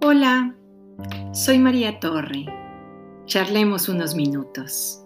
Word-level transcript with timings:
Hola, 0.00 0.54
soy 1.32 1.58
María 1.58 2.00
Torre. 2.00 2.46
Charlemos 3.26 3.88
unos 3.88 4.14
minutos. 4.14 5.04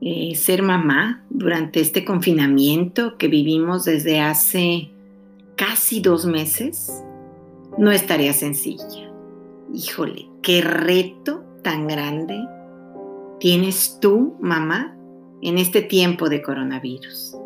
Eh, 0.00 0.36
ser 0.36 0.62
mamá 0.62 1.24
durante 1.30 1.80
este 1.80 2.04
confinamiento 2.04 3.18
que 3.18 3.26
vivimos 3.26 3.84
desde 3.84 4.20
hace 4.20 4.90
casi 5.56 6.00
dos 6.00 6.26
meses 6.26 7.02
no 7.76 7.90
es 7.90 8.06
tarea 8.06 8.32
sencilla. 8.32 9.10
Híjole, 9.74 10.28
qué 10.42 10.60
reto 10.60 11.42
tan 11.62 11.88
grande 11.88 12.36
tienes 13.40 13.98
tú, 14.00 14.36
mamá, 14.40 14.95
en 15.42 15.58
este 15.58 15.82
tiempo 15.82 16.28
de 16.28 16.42
coronavirus. 16.42 17.36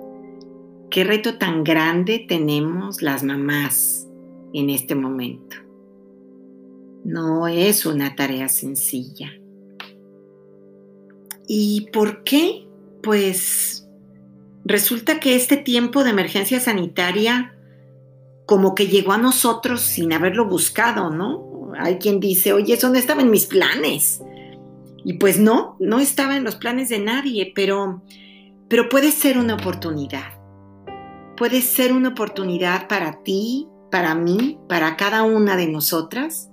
Qué 0.91 1.05
reto 1.05 1.39
tan 1.39 1.65
grande 1.65 2.25
tenemos 2.29 3.03
las 3.03 3.23
mamás 3.23 4.09
en 4.53 4.71
este 4.71 4.95
momento. 4.95 5.57
No 7.05 7.49
es 7.49 7.87
una 7.87 8.15
tarea 8.17 8.49
sencilla. 8.49 9.33
¿Y 11.47 11.89
por 11.93 12.23
qué? 12.25 12.67
Pues 13.03 13.89
resulta 14.65 15.21
que 15.21 15.35
este 15.35 15.57
tiempo 15.57 16.05
de 16.05 16.11
emergencia 16.11 16.61
sanitaria 16.61 17.57
como 18.47 18.75
que 18.75 18.89
llegó 18.89 19.13
a 19.13 19.19
nosotros 19.19 19.81
sin 19.81 20.13
haberlo 20.13 20.45
buscado, 20.49 21.11
¿no? 21.11 21.73
Hay 21.79 21.99
quien 21.99 22.19
dice, 22.19 22.53
oye, 22.53 22.75
eso 22.75 22.89
no 22.89 22.97
estaba 22.97 23.23
en 23.23 23.31
mis 23.31 23.47
planes. 23.47 24.21
Y 25.05 25.15
pues 25.15 25.39
no, 25.39 25.77
no 25.81 26.01
estaba 26.01 26.37
en 26.37 26.45
los 26.45 26.57
planes 26.57 26.89
de 26.89 26.99
nadie, 26.99 27.53
pero, 27.55 28.03
pero 28.69 28.89
puede 28.89 29.11
ser 29.11 29.39
una 29.39 29.55
oportunidad. 29.55 30.39
Puede 31.37 31.63
ser 31.63 31.93
una 31.93 32.11
oportunidad 32.11 32.87
para 32.87 33.23
ti, 33.23 33.67
para 33.91 34.15
mí, 34.15 34.59
para 34.69 34.97
cada 34.97 35.23
una 35.23 35.57
de 35.57 35.69
nosotras. 35.69 36.51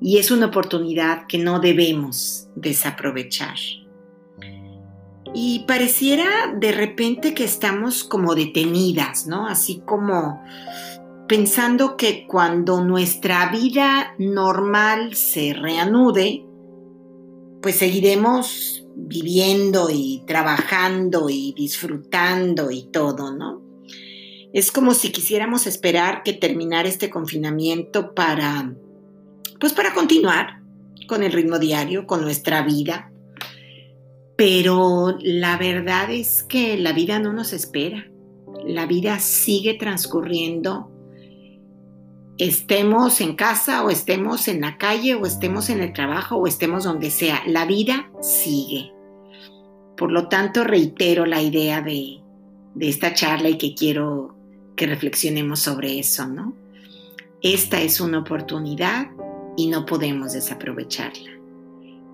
Y 0.00 0.18
es 0.18 0.30
una 0.30 0.46
oportunidad 0.46 1.26
que 1.26 1.38
no 1.38 1.60
debemos 1.60 2.48
desaprovechar. 2.54 3.56
Y 5.34 5.64
pareciera 5.66 6.54
de 6.58 6.72
repente 6.72 7.34
que 7.34 7.44
estamos 7.44 8.04
como 8.04 8.34
detenidas, 8.34 9.26
¿no? 9.26 9.46
Así 9.46 9.82
como 9.84 10.42
pensando 11.28 11.96
que 11.96 12.26
cuando 12.26 12.82
nuestra 12.82 13.50
vida 13.50 14.14
normal 14.18 15.14
se 15.14 15.52
reanude, 15.52 16.45
pues 17.66 17.78
seguiremos 17.78 18.86
viviendo 18.94 19.88
y 19.92 20.22
trabajando 20.24 21.28
y 21.28 21.52
disfrutando 21.56 22.70
y 22.70 22.84
todo, 22.92 23.34
¿no? 23.34 23.60
Es 24.52 24.70
como 24.70 24.94
si 24.94 25.10
quisiéramos 25.10 25.66
esperar 25.66 26.22
que 26.22 26.32
terminara 26.32 26.88
este 26.88 27.10
confinamiento 27.10 28.14
para, 28.14 28.72
pues 29.58 29.72
para 29.72 29.94
continuar 29.94 30.60
con 31.08 31.24
el 31.24 31.32
ritmo 31.32 31.58
diario, 31.58 32.06
con 32.06 32.22
nuestra 32.22 32.62
vida. 32.62 33.10
Pero 34.36 35.16
la 35.20 35.58
verdad 35.58 36.12
es 36.12 36.44
que 36.44 36.78
la 36.78 36.92
vida 36.92 37.18
no 37.18 37.32
nos 37.32 37.52
espera. 37.52 38.08
La 38.64 38.86
vida 38.86 39.18
sigue 39.18 39.74
transcurriendo 39.74 40.92
estemos 42.38 43.20
en 43.20 43.34
casa 43.34 43.84
o 43.84 43.90
estemos 43.90 44.48
en 44.48 44.60
la 44.60 44.76
calle 44.76 45.14
o 45.14 45.26
estemos 45.26 45.70
en 45.70 45.80
el 45.80 45.92
trabajo 45.92 46.36
o 46.36 46.46
estemos 46.46 46.84
donde 46.84 47.10
sea, 47.10 47.42
la 47.46 47.64
vida 47.64 48.10
sigue. 48.20 48.92
Por 49.96 50.12
lo 50.12 50.28
tanto, 50.28 50.64
reitero 50.64 51.24
la 51.24 51.40
idea 51.40 51.80
de, 51.80 52.20
esta 52.78 53.14
charla 53.14 53.48
y 53.48 53.56
que 53.56 53.74
quiero 53.74 54.36
que 54.76 54.86
reflexionemos 54.86 55.60
sobre 55.60 55.98
eso, 55.98 56.26
¿no? 56.28 56.54
Esta 57.42 57.80
es 57.80 58.00
una 58.00 58.18
oportunidad 58.18 59.10
y 59.56 59.68
no 59.68 59.86
podemos 59.86 60.34
desaprovecharla. 60.34 61.30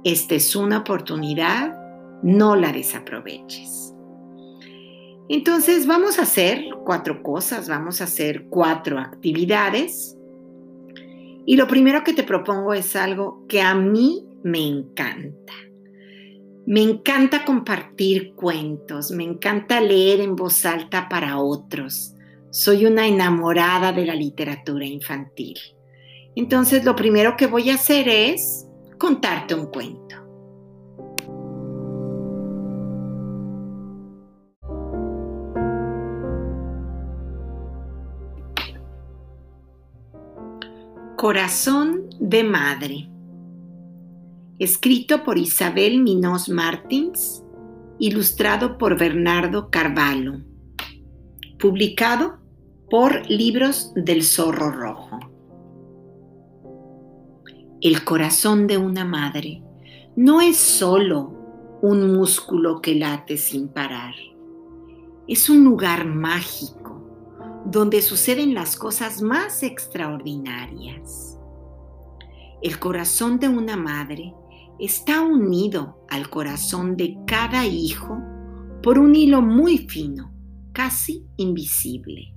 Esta 0.04 0.36
es 0.36 0.54
una 0.54 0.78
oportunidad, 0.78 1.76
no 2.22 2.54
la 2.54 2.72
desaproveches. 2.72 3.91
Entonces 5.28 5.86
vamos 5.86 6.18
a 6.18 6.22
hacer 6.22 6.66
cuatro 6.84 7.22
cosas, 7.22 7.68
vamos 7.68 8.00
a 8.00 8.04
hacer 8.04 8.46
cuatro 8.48 8.98
actividades. 8.98 10.16
Y 11.46 11.56
lo 11.56 11.66
primero 11.66 12.04
que 12.04 12.12
te 12.12 12.22
propongo 12.22 12.74
es 12.74 12.94
algo 12.96 13.44
que 13.48 13.60
a 13.60 13.74
mí 13.74 14.26
me 14.42 14.66
encanta. 14.66 15.52
Me 16.64 16.80
encanta 16.80 17.44
compartir 17.44 18.34
cuentos, 18.34 19.10
me 19.10 19.24
encanta 19.24 19.80
leer 19.80 20.20
en 20.20 20.36
voz 20.36 20.64
alta 20.64 21.08
para 21.08 21.38
otros. 21.38 22.14
Soy 22.50 22.86
una 22.86 23.08
enamorada 23.08 23.92
de 23.92 24.06
la 24.06 24.14
literatura 24.14 24.84
infantil. 24.84 25.58
Entonces 26.36 26.84
lo 26.84 26.94
primero 26.94 27.36
que 27.36 27.46
voy 27.46 27.70
a 27.70 27.74
hacer 27.74 28.08
es 28.08 28.66
contarte 28.98 29.54
un 29.54 29.66
cuento. 29.66 30.21
Corazón 41.22 42.10
de 42.18 42.42
Madre, 42.42 43.08
escrito 44.58 45.22
por 45.22 45.38
Isabel 45.38 46.02
Minos 46.02 46.48
Martins, 46.48 47.44
ilustrado 48.00 48.76
por 48.76 48.98
Bernardo 48.98 49.70
Carvalho, 49.70 50.40
publicado 51.60 52.40
por 52.90 53.30
Libros 53.30 53.92
del 53.94 54.24
Zorro 54.24 54.72
Rojo. 54.72 55.20
El 57.80 58.02
corazón 58.02 58.66
de 58.66 58.78
una 58.78 59.04
madre 59.04 59.62
no 60.16 60.40
es 60.40 60.56
solo 60.56 61.78
un 61.82 62.16
músculo 62.16 62.80
que 62.80 62.96
late 62.96 63.36
sin 63.36 63.68
parar, 63.68 64.14
es 65.28 65.48
un 65.48 65.62
lugar 65.62 66.04
mágico 66.04 66.81
donde 67.66 68.02
suceden 68.02 68.54
las 68.54 68.76
cosas 68.76 69.22
más 69.22 69.62
extraordinarias. 69.62 71.38
El 72.60 72.78
corazón 72.78 73.38
de 73.38 73.48
una 73.48 73.76
madre 73.76 74.34
está 74.78 75.20
unido 75.20 76.04
al 76.08 76.28
corazón 76.28 76.96
de 76.96 77.16
cada 77.26 77.66
hijo 77.66 78.18
por 78.82 78.98
un 78.98 79.14
hilo 79.14 79.42
muy 79.42 79.78
fino, 79.78 80.32
casi 80.72 81.26
invisible. 81.36 82.34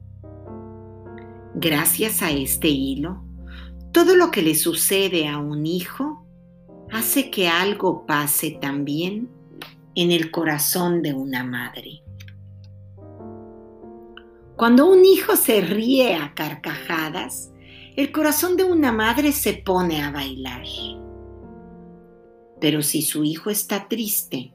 Gracias 1.56 2.22
a 2.22 2.32
este 2.32 2.68
hilo, 2.68 3.24
todo 3.92 4.16
lo 4.16 4.30
que 4.30 4.42
le 4.42 4.56
sucede 4.56 5.28
a 5.28 5.38
un 5.38 5.66
hijo 5.66 6.28
hace 6.92 7.32
que 7.32 7.48
algo 7.48 8.06
pase 8.06 8.58
también 8.62 9.30
en 9.96 10.12
el 10.12 10.32
corazón 10.32 11.02
de 11.02 11.14
una 11.14 11.44
madre. 11.44 12.05
Cuando 14.56 14.86
un 14.86 15.04
hijo 15.04 15.36
se 15.36 15.60
ríe 15.60 16.16
a 16.16 16.34
carcajadas, 16.34 17.52
el 17.98 18.14
corazón 18.14 18.56
de 18.56 18.64
una 18.64 18.94
madre 18.94 19.34
se 19.34 19.54
pone 19.54 20.02
a 20.02 20.12
bailar. 20.12 20.64
Pero 22.62 22.82
si 22.82 23.02
su 23.02 23.26
hijo 23.26 23.50
está 23.50 23.90
triste, 23.90 24.54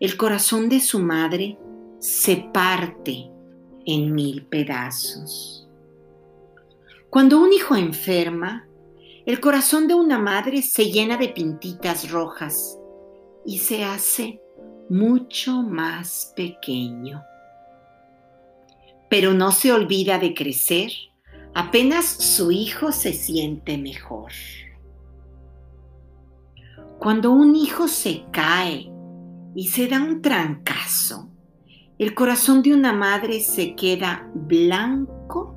el 0.00 0.16
corazón 0.16 0.68
de 0.68 0.80
su 0.80 0.98
madre 0.98 1.56
se 2.00 2.48
parte 2.52 3.30
en 3.86 4.12
mil 4.12 4.46
pedazos. 4.46 5.68
Cuando 7.08 7.40
un 7.40 7.52
hijo 7.52 7.76
enferma, 7.76 8.66
el 9.26 9.38
corazón 9.38 9.86
de 9.86 9.94
una 9.94 10.18
madre 10.18 10.60
se 10.60 10.90
llena 10.90 11.16
de 11.16 11.28
pintitas 11.28 12.10
rojas 12.10 12.76
y 13.46 13.58
se 13.58 13.84
hace 13.84 14.40
mucho 14.88 15.62
más 15.62 16.32
pequeño 16.34 17.22
pero 19.10 19.34
no 19.34 19.52
se 19.52 19.72
olvida 19.72 20.18
de 20.18 20.32
crecer 20.32 20.92
apenas 21.52 22.06
su 22.06 22.52
hijo 22.52 22.92
se 22.92 23.12
siente 23.12 23.76
mejor. 23.76 24.30
Cuando 26.98 27.32
un 27.32 27.56
hijo 27.56 27.88
se 27.88 28.24
cae 28.30 28.90
y 29.54 29.66
se 29.68 29.88
da 29.88 30.00
un 30.00 30.22
trancazo, 30.22 31.28
el 31.98 32.14
corazón 32.14 32.62
de 32.62 32.72
una 32.72 32.92
madre 32.92 33.40
se 33.40 33.74
queda 33.74 34.30
blanco 34.34 35.56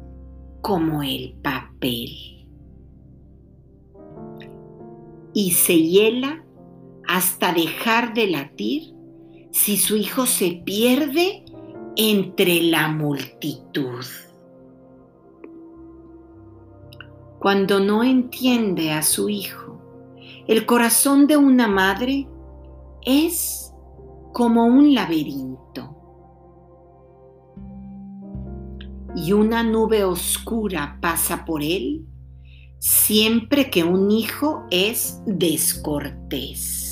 como 0.62 1.04
el 1.04 1.36
papel 1.44 2.48
y 5.34 5.52
se 5.52 5.80
hiela 5.80 6.44
hasta 7.08 7.54
dejar 7.54 8.14
de 8.14 8.28
latir 8.28 8.94
si 9.52 9.78
su 9.78 9.96
hijo 9.96 10.26
se 10.26 10.62
pierde 10.66 11.46
entre 11.96 12.62
la 12.64 12.88
multitud. 12.88 14.06
Cuando 17.40 17.80
no 17.80 18.04
entiende 18.04 18.92
a 18.92 19.02
su 19.02 19.30
hijo, 19.30 19.80
el 20.48 20.66
corazón 20.66 21.28
de 21.28 21.38
una 21.38 21.68
madre 21.68 22.28
es 23.06 23.74
como 24.32 24.66
un 24.66 24.94
laberinto. 24.94 25.96
Y 29.16 29.34
una 29.34 29.64
nube 29.64 30.04
oscura 30.04 30.98
pasa 31.02 31.46
por 31.46 31.62
él 31.62 32.08
siempre 32.84 33.70
que 33.70 33.86
un 33.86 34.12
hijo 34.12 34.66
es 34.70 35.22
descortés. 35.26 36.83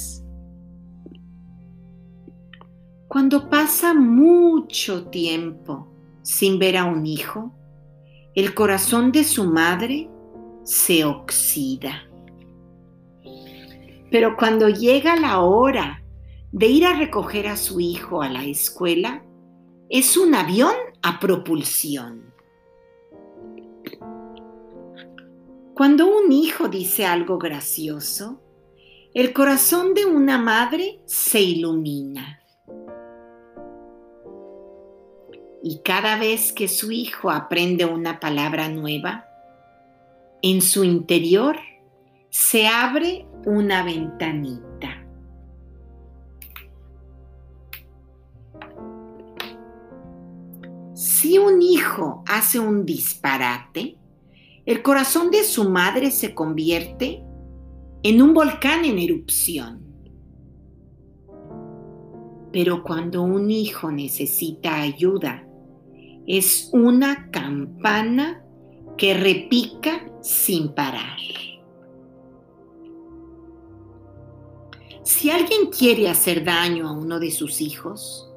Cuando 3.11 3.49
pasa 3.49 3.93
mucho 3.93 5.09
tiempo 5.09 5.85
sin 6.21 6.57
ver 6.59 6.77
a 6.77 6.85
un 6.85 7.05
hijo, 7.05 7.51
el 8.35 8.53
corazón 8.53 9.11
de 9.11 9.25
su 9.25 9.43
madre 9.43 10.09
se 10.63 11.03
oxida. 11.03 12.09
Pero 14.09 14.37
cuando 14.37 14.69
llega 14.69 15.17
la 15.17 15.41
hora 15.41 16.01
de 16.53 16.67
ir 16.67 16.85
a 16.85 16.93
recoger 16.93 17.47
a 17.47 17.57
su 17.57 17.81
hijo 17.81 18.21
a 18.21 18.29
la 18.29 18.45
escuela, 18.45 19.25
es 19.89 20.15
un 20.15 20.33
avión 20.33 20.75
a 21.01 21.19
propulsión. 21.19 22.33
Cuando 25.73 26.07
un 26.07 26.31
hijo 26.31 26.69
dice 26.69 27.05
algo 27.05 27.37
gracioso, 27.37 28.39
el 29.13 29.33
corazón 29.33 29.93
de 29.95 30.05
una 30.05 30.37
madre 30.37 31.01
se 31.03 31.41
ilumina. 31.41 32.40
Y 35.63 35.81
cada 35.83 36.17
vez 36.17 36.51
que 36.53 36.67
su 36.67 36.91
hijo 36.91 37.29
aprende 37.29 37.85
una 37.85 38.19
palabra 38.19 38.67
nueva, 38.69 39.25
en 40.41 40.61
su 40.61 40.83
interior 40.83 41.57
se 42.31 42.67
abre 42.67 43.27
una 43.45 43.83
ventanita. 43.83 45.05
Si 50.93 51.37
un 51.37 51.61
hijo 51.61 52.23
hace 52.27 52.59
un 52.59 52.85
disparate, 52.85 53.97
el 54.65 54.81
corazón 54.81 55.29
de 55.29 55.43
su 55.43 55.69
madre 55.69 56.09
se 56.09 56.33
convierte 56.33 57.23
en 58.03 58.21
un 58.21 58.33
volcán 58.33 58.85
en 58.85 58.97
erupción. 58.97 59.81
Pero 62.51 62.83
cuando 62.83 63.21
un 63.21 63.51
hijo 63.51 63.91
necesita 63.91 64.81
ayuda, 64.81 65.47
es 66.27 66.69
una 66.73 67.29
campana 67.31 68.43
que 68.97 69.13
repica 69.13 70.05
sin 70.21 70.73
parar. 70.73 71.17
Si 75.03 75.29
alguien 75.31 75.67
quiere 75.67 76.09
hacer 76.09 76.43
daño 76.43 76.87
a 76.87 76.91
uno 76.91 77.19
de 77.19 77.31
sus 77.31 77.61
hijos, 77.61 78.31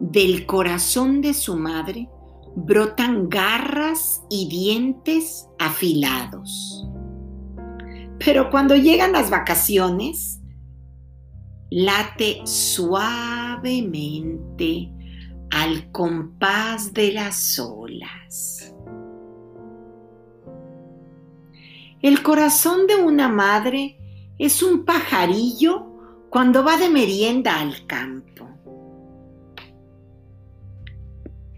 del 0.00 0.46
corazón 0.46 1.20
de 1.20 1.34
su 1.34 1.56
madre 1.56 2.08
brotan 2.56 3.28
garras 3.28 4.22
y 4.30 4.48
dientes 4.48 5.46
afilados. 5.58 6.86
Pero 8.18 8.50
cuando 8.50 8.74
llegan 8.76 9.12
las 9.12 9.28
vacaciones, 9.30 10.40
late 11.70 12.40
suavemente 12.44 13.66
al 15.50 15.90
compás 15.92 16.92
de 16.92 17.12
las 17.12 17.58
olas. 17.58 18.74
El 22.02 22.22
corazón 22.22 22.86
de 22.86 22.96
una 22.96 23.28
madre 23.28 23.98
es 24.38 24.62
un 24.62 24.84
pajarillo 24.84 25.86
cuando 26.30 26.62
va 26.62 26.76
de 26.76 26.88
merienda 26.88 27.58
al 27.58 27.86
campo. 27.86 28.48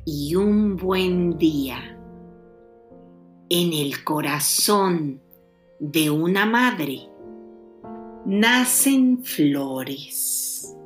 Y 0.05 0.37
un 0.37 0.77
buen 0.77 1.37
día, 1.37 1.99
en 3.51 3.73
el 3.73 4.05
corazón 4.05 5.21
de 5.81 6.11
una 6.11 6.47
madre, 6.47 7.11
nacen 8.25 9.23
flores. 9.23 10.78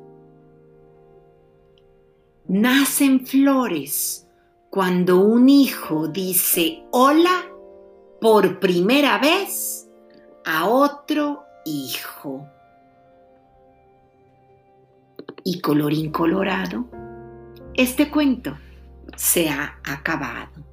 Nacen 2.52 3.26
flores 3.26 4.28
cuando 4.68 5.20
un 5.20 5.48
hijo 5.48 6.08
dice 6.08 6.84
hola 6.90 7.46
por 8.20 8.60
primera 8.60 9.16
vez 9.16 9.88
a 10.44 10.66
otro 10.66 11.44
hijo. 11.64 12.46
Y 15.42 15.62
colorín 15.62 16.12
colorado, 16.12 16.84
este 17.72 18.10
cuento 18.10 18.58
se 19.16 19.48
ha 19.48 19.78
acabado. 19.82 20.71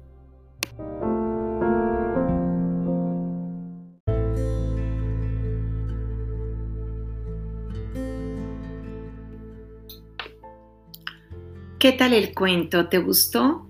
¿Qué 11.90 11.96
tal 11.96 12.12
el 12.12 12.32
cuento? 12.34 12.86
¿Te 12.86 12.98
gustó? 12.98 13.66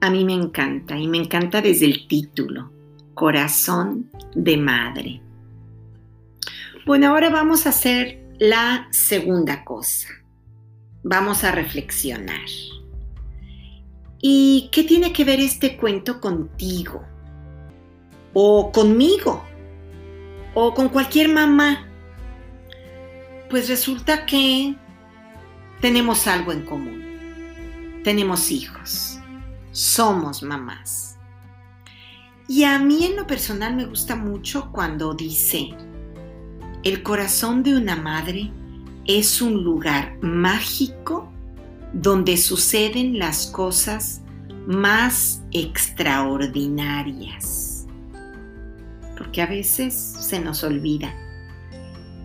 A 0.00 0.08
mí 0.08 0.24
me 0.24 0.32
encanta 0.32 0.96
y 0.96 1.06
me 1.06 1.18
encanta 1.18 1.60
desde 1.60 1.84
el 1.84 2.08
título, 2.08 2.72
Corazón 3.12 4.10
de 4.34 4.56
Madre. 4.56 5.20
Bueno, 6.86 7.08
ahora 7.08 7.28
vamos 7.28 7.66
a 7.66 7.68
hacer 7.68 8.24
la 8.38 8.88
segunda 8.90 9.66
cosa. 9.66 10.08
Vamos 11.02 11.44
a 11.44 11.52
reflexionar. 11.52 12.48
¿Y 14.22 14.70
qué 14.72 14.84
tiene 14.84 15.12
que 15.12 15.26
ver 15.26 15.38
este 15.38 15.76
cuento 15.76 16.22
contigo? 16.22 17.04
¿O 18.32 18.72
conmigo? 18.72 19.44
¿O 20.54 20.72
con 20.72 20.88
cualquier 20.88 21.28
mamá? 21.28 21.86
Pues 23.50 23.68
resulta 23.68 24.24
que 24.24 24.74
tenemos 25.82 26.26
algo 26.26 26.50
en 26.52 26.64
común. 26.64 27.01
Tenemos 28.04 28.50
hijos. 28.50 29.18
Somos 29.70 30.42
mamás. 30.42 31.16
Y 32.48 32.64
a 32.64 32.78
mí 32.78 33.04
en 33.04 33.16
lo 33.16 33.26
personal 33.26 33.76
me 33.76 33.86
gusta 33.86 34.16
mucho 34.16 34.70
cuando 34.72 35.14
dice, 35.14 35.70
el 36.82 37.02
corazón 37.04 37.62
de 37.62 37.76
una 37.76 37.96
madre 37.96 38.50
es 39.06 39.40
un 39.40 39.62
lugar 39.62 40.18
mágico 40.20 41.32
donde 41.92 42.36
suceden 42.36 43.18
las 43.18 43.46
cosas 43.46 44.20
más 44.66 45.40
extraordinarias. 45.52 47.86
Porque 49.16 49.40
a 49.42 49.46
veces 49.46 49.94
se 49.94 50.40
nos 50.40 50.64
olvida. 50.64 51.14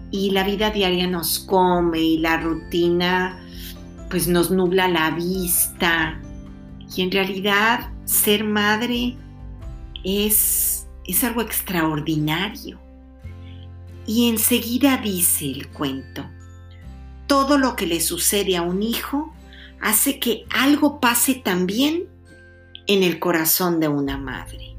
Y 0.09 0.31
la 0.31 0.43
vida 0.43 0.71
diaria 0.71 1.05
nos 1.05 1.37
come 1.39 1.99
y 1.99 2.17
la 2.17 2.37
rutina 2.37 3.43
pues 4.09 4.27
nos 4.27 4.51
nubla 4.51 4.87
la 4.87 5.11
vista. 5.11 6.21
Y 6.95 7.01
en 7.01 7.11
realidad 7.11 7.91
ser 8.05 8.43
madre 8.43 9.17
es, 10.03 10.87
es 11.05 11.23
algo 11.23 11.41
extraordinario. 11.41 12.79
Y 14.05 14.29
enseguida 14.29 14.97
dice 14.97 15.45
el 15.45 15.67
cuento, 15.69 16.25
todo 17.27 17.57
lo 17.57 17.75
que 17.75 17.85
le 17.85 17.99
sucede 17.99 18.55
a 18.55 18.61
un 18.61 18.81
hijo 18.81 19.33
hace 19.81 20.19
que 20.19 20.45
algo 20.49 20.99
pase 20.99 21.35
también 21.35 22.07
en 22.87 23.03
el 23.03 23.19
corazón 23.19 23.79
de 23.79 23.89
una 23.89 24.17
madre. 24.17 24.75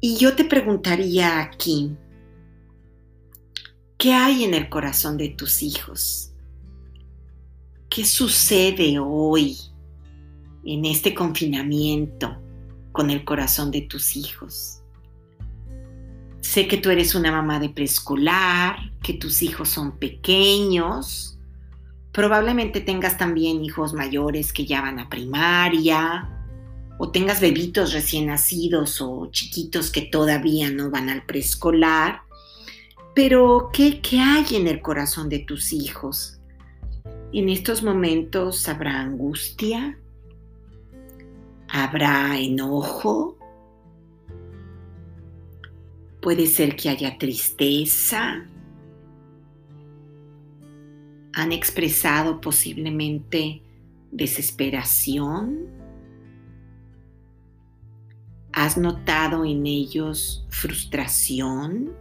Y 0.00 0.16
yo 0.16 0.34
te 0.34 0.44
preguntaría 0.44 1.40
aquí, 1.40 1.96
¿qué 3.98 4.14
hay 4.14 4.44
en 4.44 4.54
el 4.54 4.68
corazón 4.68 5.16
de 5.16 5.28
tus 5.28 5.62
hijos? 5.62 6.32
¿Qué 7.96 8.04
sucede 8.04 8.98
hoy 8.98 9.56
en 10.66 10.84
este 10.84 11.14
confinamiento 11.14 12.36
con 12.92 13.08
el 13.08 13.24
corazón 13.24 13.70
de 13.70 13.80
tus 13.80 14.16
hijos? 14.16 14.82
Sé 16.42 16.68
que 16.68 16.76
tú 16.76 16.90
eres 16.90 17.14
una 17.14 17.32
mamá 17.32 17.58
de 17.58 17.70
preescolar, 17.70 18.76
que 19.02 19.14
tus 19.14 19.40
hijos 19.40 19.70
son 19.70 19.98
pequeños, 19.98 21.38
Probablemente 22.12 22.82
tengas 22.82 23.16
también 23.16 23.64
hijos 23.64 23.94
mayores 23.94 24.52
que 24.52 24.66
ya 24.66 24.82
van 24.82 24.98
a 24.98 25.08
primaria, 25.08 26.28
o 26.98 27.10
tengas 27.10 27.40
bebitos 27.40 27.94
recién 27.94 28.26
nacidos 28.26 29.00
o 29.00 29.30
chiquitos 29.30 29.90
que 29.90 30.02
todavía 30.02 30.70
no 30.70 30.90
van 30.90 31.08
al 31.08 31.24
preescolar. 31.24 32.20
Pero, 33.14 33.70
¿qué, 33.72 34.02
¿qué 34.02 34.20
hay 34.20 34.44
en 34.54 34.66
el 34.66 34.82
corazón 34.82 35.30
de 35.30 35.38
tus 35.38 35.72
hijos? 35.72 36.35
En 37.32 37.48
estos 37.48 37.82
momentos 37.82 38.68
habrá 38.68 39.00
angustia, 39.00 39.98
habrá 41.68 42.38
enojo, 42.38 43.36
puede 46.22 46.46
ser 46.46 46.76
que 46.76 46.88
haya 46.88 47.18
tristeza, 47.18 48.46
han 51.34 51.52
expresado 51.52 52.40
posiblemente 52.40 53.62
desesperación. 54.10 55.68
¿Has 58.52 58.78
notado 58.78 59.44
en 59.44 59.66
ellos 59.66 60.46
frustración? 60.48 61.92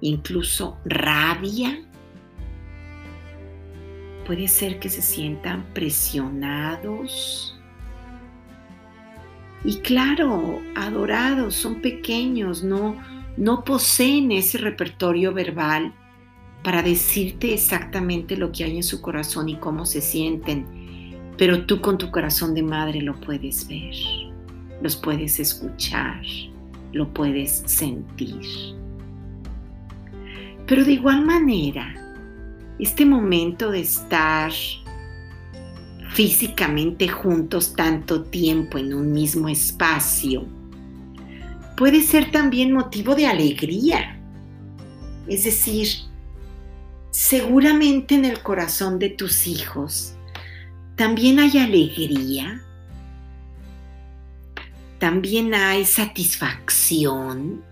Incluso 0.00 0.78
rabia. 0.84 1.88
Puede 4.26 4.48
ser 4.48 4.78
que 4.78 4.88
se 4.88 5.02
sientan 5.02 5.64
presionados. 5.74 7.58
Y 9.64 9.76
claro, 9.78 10.60
adorados, 10.74 11.54
son 11.54 11.80
pequeños, 11.80 12.64
no, 12.64 12.96
no 13.36 13.64
poseen 13.64 14.32
ese 14.32 14.58
repertorio 14.58 15.32
verbal 15.32 15.94
para 16.62 16.82
decirte 16.82 17.54
exactamente 17.54 18.36
lo 18.36 18.52
que 18.52 18.64
hay 18.64 18.76
en 18.76 18.82
su 18.82 19.00
corazón 19.00 19.48
y 19.48 19.56
cómo 19.56 19.84
se 19.86 20.00
sienten, 20.00 20.66
pero 21.36 21.64
tú 21.66 21.80
con 21.80 21.98
tu 21.98 22.10
corazón 22.10 22.54
de 22.54 22.62
madre 22.62 23.02
lo 23.02 23.18
puedes 23.20 23.66
ver, 23.68 23.94
los 24.80 24.96
puedes 24.96 25.40
escuchar, 25.40 26.22
lo 26.92 27.12
puedes 27.12 27.62
sentir. 27.66 28.40
Pero 30.66 30.84
de 30.84 30.92
igual 30.92 31.24
manera, 31.24 32.01
este 32.78 33.06
momento 33.06 33.70
de 33.70 33.80
estar 33.80 34.52
físicamente 36.12 37.08
juntos 37.08 37.74
tanto 37.74 38.24
tiempo 38.24 38.78
en 38.78 38.92
un 38.92 39.12
mismo 39.12 39.48
espacio 39.48 40.46
puede 41.76 42.02
ser 42.02 42.30
también 42.30 42.72
motivo 42.72 43.14
de 43.14 43.26
alegría. 43.26 44.18
Es 45.26 45.44
decir, 45.44 45.88
seguramente 47.10 48.14
en 48.14 48.24
el 48.24 48.40
corazón 48.42 48.98
de 48.98 49.08
tus 49.08 49.46
hijos 49.46 50.14
también 50.96 51.40
hay 51.40 51.58
alegría, 51.58 52.62
también 54.98 55.54
hay 55.54 55.84
satisfacción, 55.84 57.64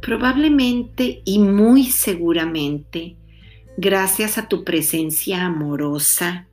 probablemente 0.00 1.22
y 1.24 1.38
muy 1.38 1.86
seguramente 1.86 3.16
gracias 3.76 4.38
a 4.38 4.48
tu 4.48 4.64
presencia 4.64 5.44
amorosa. 5.44 6.48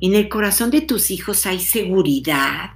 En 0.00 0.14
el 0.14 0.28
corazón 0.28 0.70
de 0.70 0.80
tus 0.80 1.10
hijos 1.10 1.46
hay 1.46 1.60
seguridad, 1.60 2.70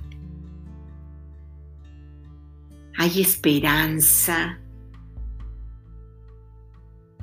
hay 2.97 3.21
esperanza, 3.21 4.59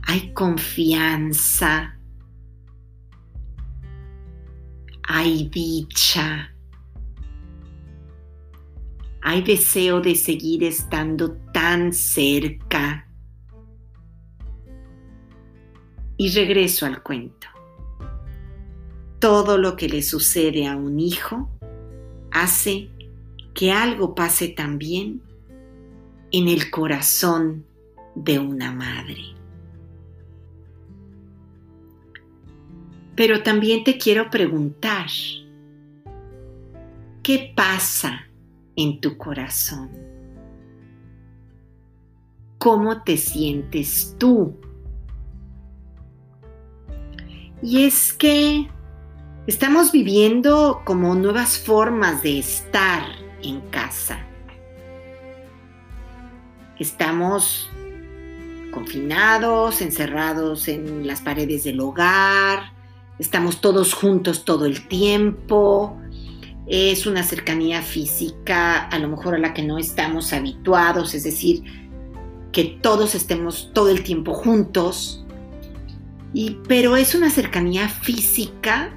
hay 0.03 0.33
confianza, 0.33 1.97
hay 5.03 5.49
dicha, 5.49 6.50
hay 9.31 9.43
deseo 9.43 10.01
de 10.01 10.13
seguir 10.15 10.61
estando 10.65 11.31
tan 11.53 11.93
cerca. 11.93 13.07
Y 16.17 16.31
regreso 16.31 16.85
al 16.85 17.01
cuento. 17.01 17.47
Todo 19.19 19.57
lo 19.57 19.77
que 19.77 19.87
le 19.87 20.01
sucede 20.01 20.67
a 20.67 20.75
un 20.75 20.99
hijo 20.99 21.49
hace 22.29 22.89
que 23.53 23.71
algo 23.71 24.15
pase 24.15 24.49
también 24.49 25.21
en 26.33 26.49
el 26.49 26.69
corazón 26.69 27.65
de 28.15 28.37
una 28.37 28.73
madre. 28.73 29.23
Pero 33.15 33.43
también 33.43 33.85
te 33.85 33.97
quiero 33.97 34.29
preguntar, 34.29 35.07
¿qué 37.23 37.53
pasa 37.55 38.27
en 38.75 38.99
tu 39.01 39.17
corazón? 39.17 39.89
¿Cómo 42.57 43.03
te 43.03 43.17
sientes 43.17 44.15
tú? 44.19 44.55
Y 47.63 47.85
es 47.85 48.13
que 48.13 48.69
estamos 49.47 49.91
viviendo 49.91 50.81
como 50.85 51.15
nuevas 51.15 51.57
formas 51.57 52.23
de 52.23 52.39
estar 52.39 53.03
en 53.43 53.61
casa. 53.69 54.19
Estamos 56.79 57.69
confinados, 58.71 59.81
encerrados 59.81 60.67
en 60.67 61.05
las 61.05 61.21
paredes 61.21 61.63
del 61.63 61.79
hogar, 61.79 62.73
estamos 63.19 63.61
todos 63.61 63.93
juntos 63.93 64.45
todo 64.45 64.65
el 64.65 64.87
tiempo, 64.87 65.99
es 66.71 67.05
una 67.05 67.23
cercanía 67.23 67.81
física 67.81 68.87
a 68.87 68.97
lo 68.97 69.09
mejor 69.09 69.35
a 69.35 69.37
la 69.37 69.53
que 69.53 69.61
no 69.61 69.77
estamos 69.77 70.31
habituados, 70.31 71.13
es 71.13 71.23
decir, 71.23 71.63
que 72.51 72.63
todos 72.81 73.13
estemos 73.13 73.71
todo 73.73 73.89
el 73.89 74.03
tiempo 74.03 74.33
juntos, 74.33 75.25
y, 76.33 76.57
pero 76.67 76.95
es 76.95 77.13
una 77.13 77.29
cercanía 77.29 77.89
física 77.89 78.93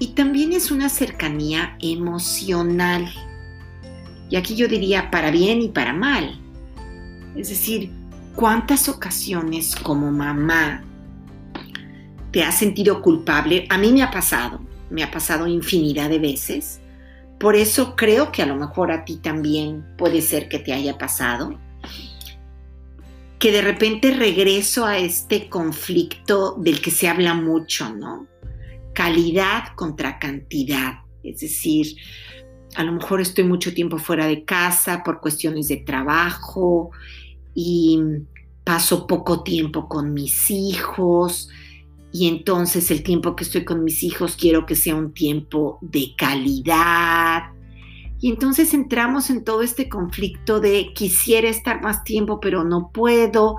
y 0.00 0.08
también 0.08 0.52
es 0.52 0.72
una 0.72 0.88
cercanía 0.88 1.76
emocional. 1.80 3.08
Y 4.28 4.36
aquí 4.36 4.56
yo 4.56 4.66
diría 4.66 5.10
para 5.10 5.30
bien 5.30 5.62
y 5.62 5.68
para 5.68 5.92
mal. 5.92 6.40
Es 7.36 7.50
decir, 7.50 7.92
¿cuántas 8.34 8.88
ocasiones 8.88 9.76
como 9.76 10.10
mamá 10.10 10.82
te 12.30 12.42
has 12.42 12.58
sentido 12.58 13.02
culpable. 13.02 13.66
A 13.68 13.78
mí 13.78 13.92
me 13.92 14.02
ha 14.02 14.10
pasado, 14.10 14.60
me 14.90 15.02
ha 15.02 15.10
pasado 15.10 15.46
infinidad 15.46 16.10
de 16.10 16.18
veces. 16.18 16.80
Por 17.38 17.56
eso 17.56 17.96
creo 17.96 18.32
que 18.32 18.42
a 18.42 18.46
lo 18.46 18.56
mejor 18.56 18.92
a 18.92 19.04
ti 19.04 19.16
también 19.16 19.86
puede 19.96 20.20
ser 20.20 20.48
que 20.48 20.58
te 20.58 20.72
haya 20.72 20.98
pasado. 20.98 21.58
Que 23.38 23.52
de 23.52 23.62
repente 23.62 24.10
regreso 24.10 24.84
a 24.84 24.98
este 24.98 25.48
conflicto 25.48 26.56
del 26.58 26.82
que 26.82 26.90
se 26.90 27.08
habla 27.08 27.32
mucho, 27.32 27.94
¿no? 27.94 28.26
Calidad 28.92 29.74
contra 29.76 30.18
cantidad. 30.18 30.98
Es 31.22 31.40
decir, 31.40 31.96
a 32.76 32.84
lo 32.84 32.92
mejor 32.92 33.22
estoy 33.22 33.44
mucho 33.44 33.72
tiempo 33.72 33.96
fuera 33.96 34.26
de 34.26 34.44
casa 34.44 35.02
por 35.02 35.20
cuestiones 35.20 35.68
de 35.68 35.78
trabajo 35.78 36.90
y 37.54 37.98
paso 38.64 39.06
poco 39.06 39.42
tiempo 39.42 39.88
con 39.88 40.12
mis 40.12 40.50
hijos 40.50 41.48
y 42.12 42.28
entonces 42.28 42.90
el 42.90 43.02
tiempo 43.02 43.36
que 43.36 43.44
estoy 43.44 43.64
con 43.64 43.84
mis 43.84 44.02
hijos 44.02 44.36
quiero 44.36 44.66
que 44.66 44.74
sea 44.74 44.96
un 44.96 45.12
tiempo 45.12 45.78
de 45.80 46.14
calidad. 46.16 47.52
Y 48.20 48.30
entonces 48.30 48.74
entramos 48.74 49.30
en 49.30 49.44
todo 49.44 49.62
este 49.62 49.88
conflicto 49.88 50.60
de 50.60 50.92
quisiera 50.94 51.48
estar 51.48 51.82
más 51.82 52.04
tiempo, 52.04 52.40
pero 52.40 52.64
no 52.64 52.90
puedo. 52.92 53.56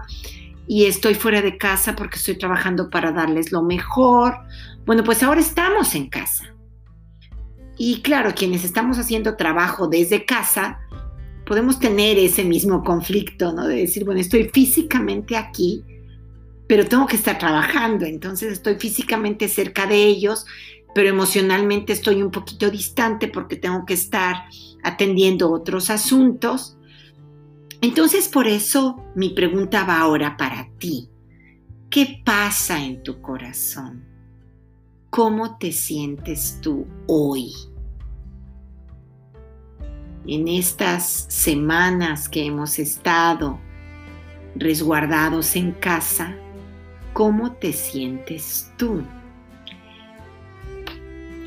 Y 0.68 0.86
estoy 0.86 1.16
fuera 1.16 1.42
de 1.42 1.58
casa 1.58 1.96
porque 1.96 2.18
estoy 2.18 2.38
trabajando 2.38 2.90
para 2.90 3.12
darles 3.12 3.52
lo 3.52 3.64
mejor. 3.64 4.36
Bueno, 4.86 5.04
pues 5.04 5.24
ahora 5.24 5.40
estamos 5.40 5.96
en 5.96 6.10
casa. 6.10 6.54
Y 7.78 8.02
claro, 8.02 8.34
quienes 8.36 8.64
estamos 8.64 9.00
haciendo 9.00 9.38
trabajo 9.38 9.88
desde 9.88 10.26
casa, 10.26 10.80
podemos 11.48 11.80
tener 11.80 12.20
ese 12.20 12.44
mismo 12.44 12.84
conflicto, 12.84 13.54
¿no? 13.54 13.66
De 13.66 13.78
decir, 13.78 14.06
bueno, 14.06 14.22
estoy 14.22 14.50
físicamente 14.54 15.36
aquí, 15.36 15.84
pero 16.72 16.88
tengo 16.88 17.06
que 17.06 17.18
estar 17.18 17.38
trabajando, 17.38 18.06
entonces 18.06 18.54
estoy 18.54 18.76
físicamente 18.76 19.50
cerca 19.50 19.86
de 19.88 20.06
ellos, 20.06 20.46
pero 20.96 21.10
emocionalmente 21.10 21.92
estoy 21.92 22.22
un 22.24 22.32
poquito 22.32 22.70
distante 22.70 23.28
porque 23.28 23.58
tengo 23.58 23.86
que 23.86 23.94
estar 23.94 24.46
atendiendo 24.82 25.52
otros 25.52 25.90
asuntos. 25.90 26.78
Entonces 27.82 28.30
por 28.30 28.48
eso 28.48 29.04
mi 29.16 29.32
pregunta 29.32 29.84
va 29.84 30.00
ahora 30.00 30.38
para 30.38 30.70
ti. 30.78 31.10
¿Qué 31.90 32.22
pasa 32.24 32.82
en 32.82 33.04
tu 33.04 33.22
corazón? 33.22 34.06
¿Cómo 35.10 35.58
te 35.58 35.74
sientes 35.74 36.58
tú 36.62 36.88
hoy? 37.06 37.52
En 40.26 40.48
estas 40.48 41.26
semanas 41.28 42.30
que 42.30 42.46
hemos 42.46 42.80
estado 42.80 43.60
resguardados 44.56 45.58
en 45.58 45.74
casa, 45.74 46.38
cómo 47.14 47.54
te 47.54 47.74
sientes 47.74 48.72
tú. 48.78 49.04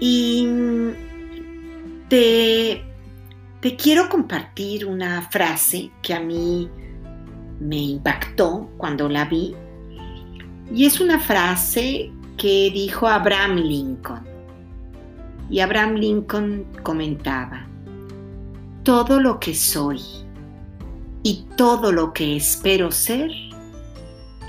Y 0.00 0.48
te, 2.08 2.84
te 3.60 3.76
quiero 3.76 4.08
compartir 4.08 4.86
una 4.86 5.22
frase 5.30 5.90
que 6.02 6.14
a 6.14 6.20
mí 6.20 6.68
me 7.60 7.76
impactó 7.76 8.70
cuando 8.76 9.08
la 9.08 9.24
vi. 9.24 9.54
Y 10.72 10.86
es 10.86 11.00
una 11.00 11.18
frase 11.18 12.10
que 12.36 12.70
dijo 12.72 13.06
Abraham 13.06 13.56
Lincoln. 13.56 14.22
Y 15.50 15.60
Abraham 15.60 15.94
Lincoln 15.94 16.66
comentaba, 16.82 17.66
todo 18.82 19.20
lo 19.20 19.38
que 19.38 19.54
soy 19.54 20.00
y 21.22 21.46
todo 21.56 21.92
lo 21.92 22.12
que 22.12 22.36
espero 22.36 22.90
ser 22.90 23.30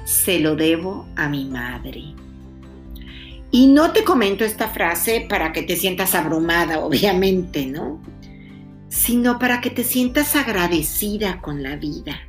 se 0.05 0.39
lo 0.39 0.55
debo 0.55 1.07
a 1.17 1.27
mi 1.27 1.45
madre. 1.45 2.13
Y 3.51 3.67
no 3.67 3.91
te 3.91 4.03
comento 4.03 4.45
esta 4.45 4.69
frase 4.69 5.25
para 5.27 5.51
que 5.51 5.63
te 5.63 5.75
sientas 5.75 6.15
abrumada, 6.15 6.79
obviamente, 6.79 7.65
¿no? 7.65 8.01
Sino 8.87 9.39
para 9.39 9.61
que 9.61 9.69
te 9.69 9.83
sientas 9.83 10.35
agradecida 10.35 11.41
con 11.41 11.63
la 11.63 11.75
vida. 11.75 12.19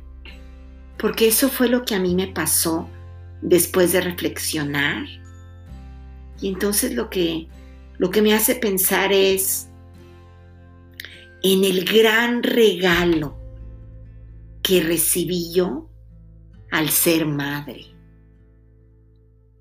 Porque 0.97 1.27
eso 1.27 1.49
fue 1.49 1.69
lo 1.69 1.85
que 1.85 1.95
a 1.95 1.99
mí 1.99 2.15
me 2.15 2.27
pasó 2.27 2.89
después 3.41 3.91
de 3.91 4.01
reflexionar. 4.01 5.05
Y 6.41 6.47
entonces 6.47 6.93
lo 6.93 7.09
que, 7.09 7.47
lo 7.97 8.09
que 8.09 8.21
me 8.21 8.33
hace 8.33 8.55
pensar 8.55 9.13
es 9.13 9.69
en 11.43 11.63
el 11.63 11.85
gran 11.85 12.41
regalo 12.41 13.37
que 14.63 14.81
recibí 14.81 15.53
yo 15.53 15.86
al 16.71 16.89
ser 16.89 17.25
madre. 17.25 17.85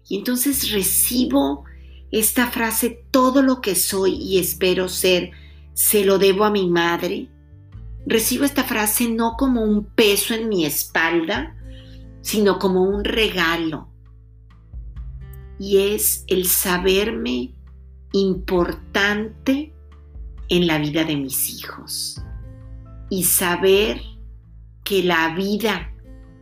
Y 0.09 0.19
entonces 0.19 0.71
recibo 0.71 1.65
esta 2.11 2.47
frase, 2.47 3.05
todo 3.11 3.43
lo 3.43 3.61
que 3.61 3.75
soy 3.75 4.15
y 4.15 4.39
espero 4.39 4.89
ser, 4.89 5.33
se 5.75 6.05
lo 6.05 6.19
debo 6.19 6.45
a 6.45 6.51
mi 6.51 6.69
madre. 6.69 7.29
Recibo 8.07 8.45
esta 8.45 8.65
frase 8.65 9.09
no 9.09 9.35
como 9.37 9.63
un 9.63 9.85
peso 9.85 10.35
en 10.35 10.49
mi 10.49 10.65
espalda, 10.65 11.57
sino 12.23 12.59
como 12.59 12.83
un 12.83 13.05
regalo. 13.05 13.89
Y 15.59 15.79
es 15.79 16.25
el 16.29 16.47
saberme 16.47 17.55
importante 18.13 19.73
en 20.49 20.67
la 20.67 20.79
vida 20.79 21.05
de 21.05 21.17
mis 21.17 21.51
hijos. 21.51 22.23
Y 23.11 23.25
saber 23.25 24.01
que 24.85 25.03
la 25.03 25.35
vida 25.35 25.93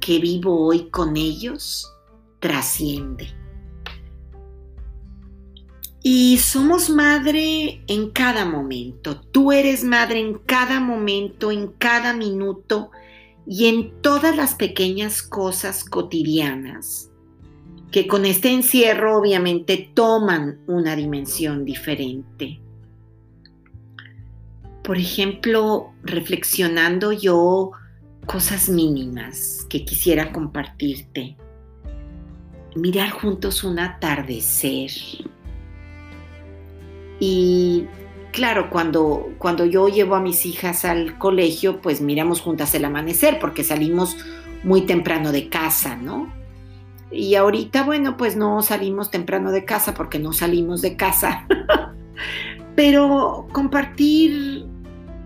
que 0.04 0.18
vivo 0.18 0.66
hoy 0.66 0.90
con 0.90 1.16
ellos 1.16 1.90
trasciende. 2.38 3.28
Y 6.02 6.36
somos 6.36 6.90
madre 6.90 7.82
en 7.86 8.10
cada 8.10 8.44
momento. 8.44 9.18
Tú 9.18 9.50
eres 9.50 9.82
madre 9.82 10.20
en 10.20 10.34
cada 10.34 10.78
momento, 10.78 11.50
en 11.50 11.68
cada 11.68 12.12
minuto 12.12 12.90
y 13.46 13.68
en 13.68 14.02
todas 14.02 14.36
las 14.36 14.54
pequeñas 14.56 15.22
cosas 15.22 15.84
cotidianas 15.84 17.10
que 17.90 18.06
con 18.06 18.26
este 18.26 18.50
encierro 18.50 19.16
obviamente 19.16 19.90
toman 19.94 20.58
una 20.66 20.96
dimensión 20.96 21.64
diferente. 21.64 22.60
Por 24.82 24.98
ejemplo, 24.98 25.94
reflexionando 26.02 27.12
yo 27.12 27.70
cosas 28.26 28.68
mínimas 28.68 29.66
que 29.68 29.84
quisiera 29.84 30.32
compartirte. 30.32 31.36
Mirar 32.74 33.10
juntos 33.10 33.64
un 33.64 33.78
atardecer. 33.78 34.90
Y 37.20 37.86
claro, 38.32 38.70
cuando, 38.70 39.28
cuando 39.38 39.64
yo 39.64 39.88
llevo 39.88 40.16
a 40.16 40.20
mis 40.20 40.44
hijas 40.46 40.84
al 40.84 41.18
colegio, 41.18 41.80
pues 41.80 42.00
miramos 42.00 42.40
juntas 42.40 42.74
el 42.74 42.84
amanecer 42.84 43.38
porque 43.38 43.62
salimos 43.64 44.16
muy 44.64 44.82
temprano 44.82 45.30
de 45.30 45.48
casa, 45.48 45.96
¿no? 45.96 46.32
Y 47.10 47.36
ahorita, 47.36 47.84
bueno, 47.84 48.16
pues 48.16 48.34
no 48.34 48.60
salimos 48.62 49.10
temprano 49.10 49.52
de 49.52 49.64
casa 49.64 49.94
porque 49.94 50.18
no 50.18 50.32
salimos 50.32 50.82
de 50.82 50.96
casa. 50.96 51.46
Pero 52.74 53.46
compartir 53.52 54.66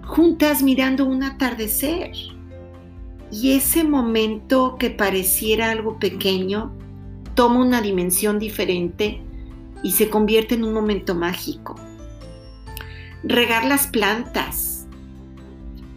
juntas 0.04 0.62
mirando 0.62 1.06
un 1.06 1.22
atardecer 1.22 2.12
y 3.30 3.52
ese 3.52 3.84
momento 3.84 4.76
que 4.78 4.90
pareciera 4.90 5.70
algo 5.70 5.98
pequeño 5.98 6.72
toma 7.34 7.60
una 7.60 7.80
dimensión 7.80 8.38
diferente 8.38 9.20
y 9.82 9.92
se 9.92 10.08
convierte 10.08 10.54
en 10.54 10.64
un 10.64 10.72
momento 10.72 11.14
mágico. 11.14 11.76
Regar 13.22 13.64
las 13.64 13.86
plantas, 13.86 14.86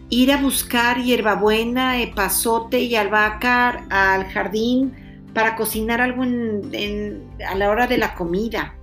ir 0.08 0.32
a 0.32 0.36
buscar 0.36 1.02
hierbabuena, 1.02 2.00
epazote 2.00 2.80
y 2.80 2.94
albahaca 2.96 3.86
al 3.88 4.26
jardín 4.26 4.92
para 5.32 5.56
cocinar 5.56 6.00
algo 6.00 6.22
a 6.22 7.54
la 7.54 7.70
hora 7.70 7.86
de 7.86 7.98
la 7.98 8.14
comida, 8.14 8.74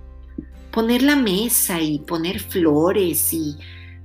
poner 0.72 1.02
la 1.02 1.16
mesa 1.16 1.80
y 1.80 2.00
poner 2.00 2.40
flores 2.40 3.32
y 3.32 3.56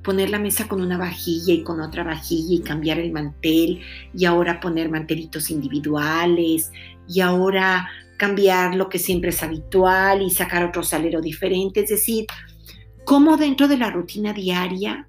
poner 0.06 0.30
la 0.30 0.38
mesa 0.38 0.68
con 0.68 0.82
una 0.82 1.00
vajilla 1.00 1.52
y 1.52 1.64
con 1.64 1.82
otra 1.82 2.04
vajilla 2.04 2.56
y 2.56 2.60
cambiar 2.60 3.00
el 3.00 3.12
mantel 3.12 3.82
y 4.14 4.26
ahora 4.26 4.60
poner 4.60 4.90
mantelitos 4.90 5.50
individuales 5.50 6.72
y 7.10 7.22
ahora 7.22 7.90
cambiar 8.18 8.76
lo 8.76 8.88
que 8.88 9.00
siempre 9.00 9.32
es 9.32 9.42
habitual 9.42 10.22
y 10.22 10.30
sacar 10.30 10.64
otro 10.64 10.84
salero 10.84 11.22
diferente. 11.22 11.82
Es 11.82 11.90
decir, 11.90 12.28
cómo 13.04 13.36
dentro 13.36 13.68
de 13.68 13.78
la 13.78 13.90
rutina 13.90 14.32
diaria 14.32 15.08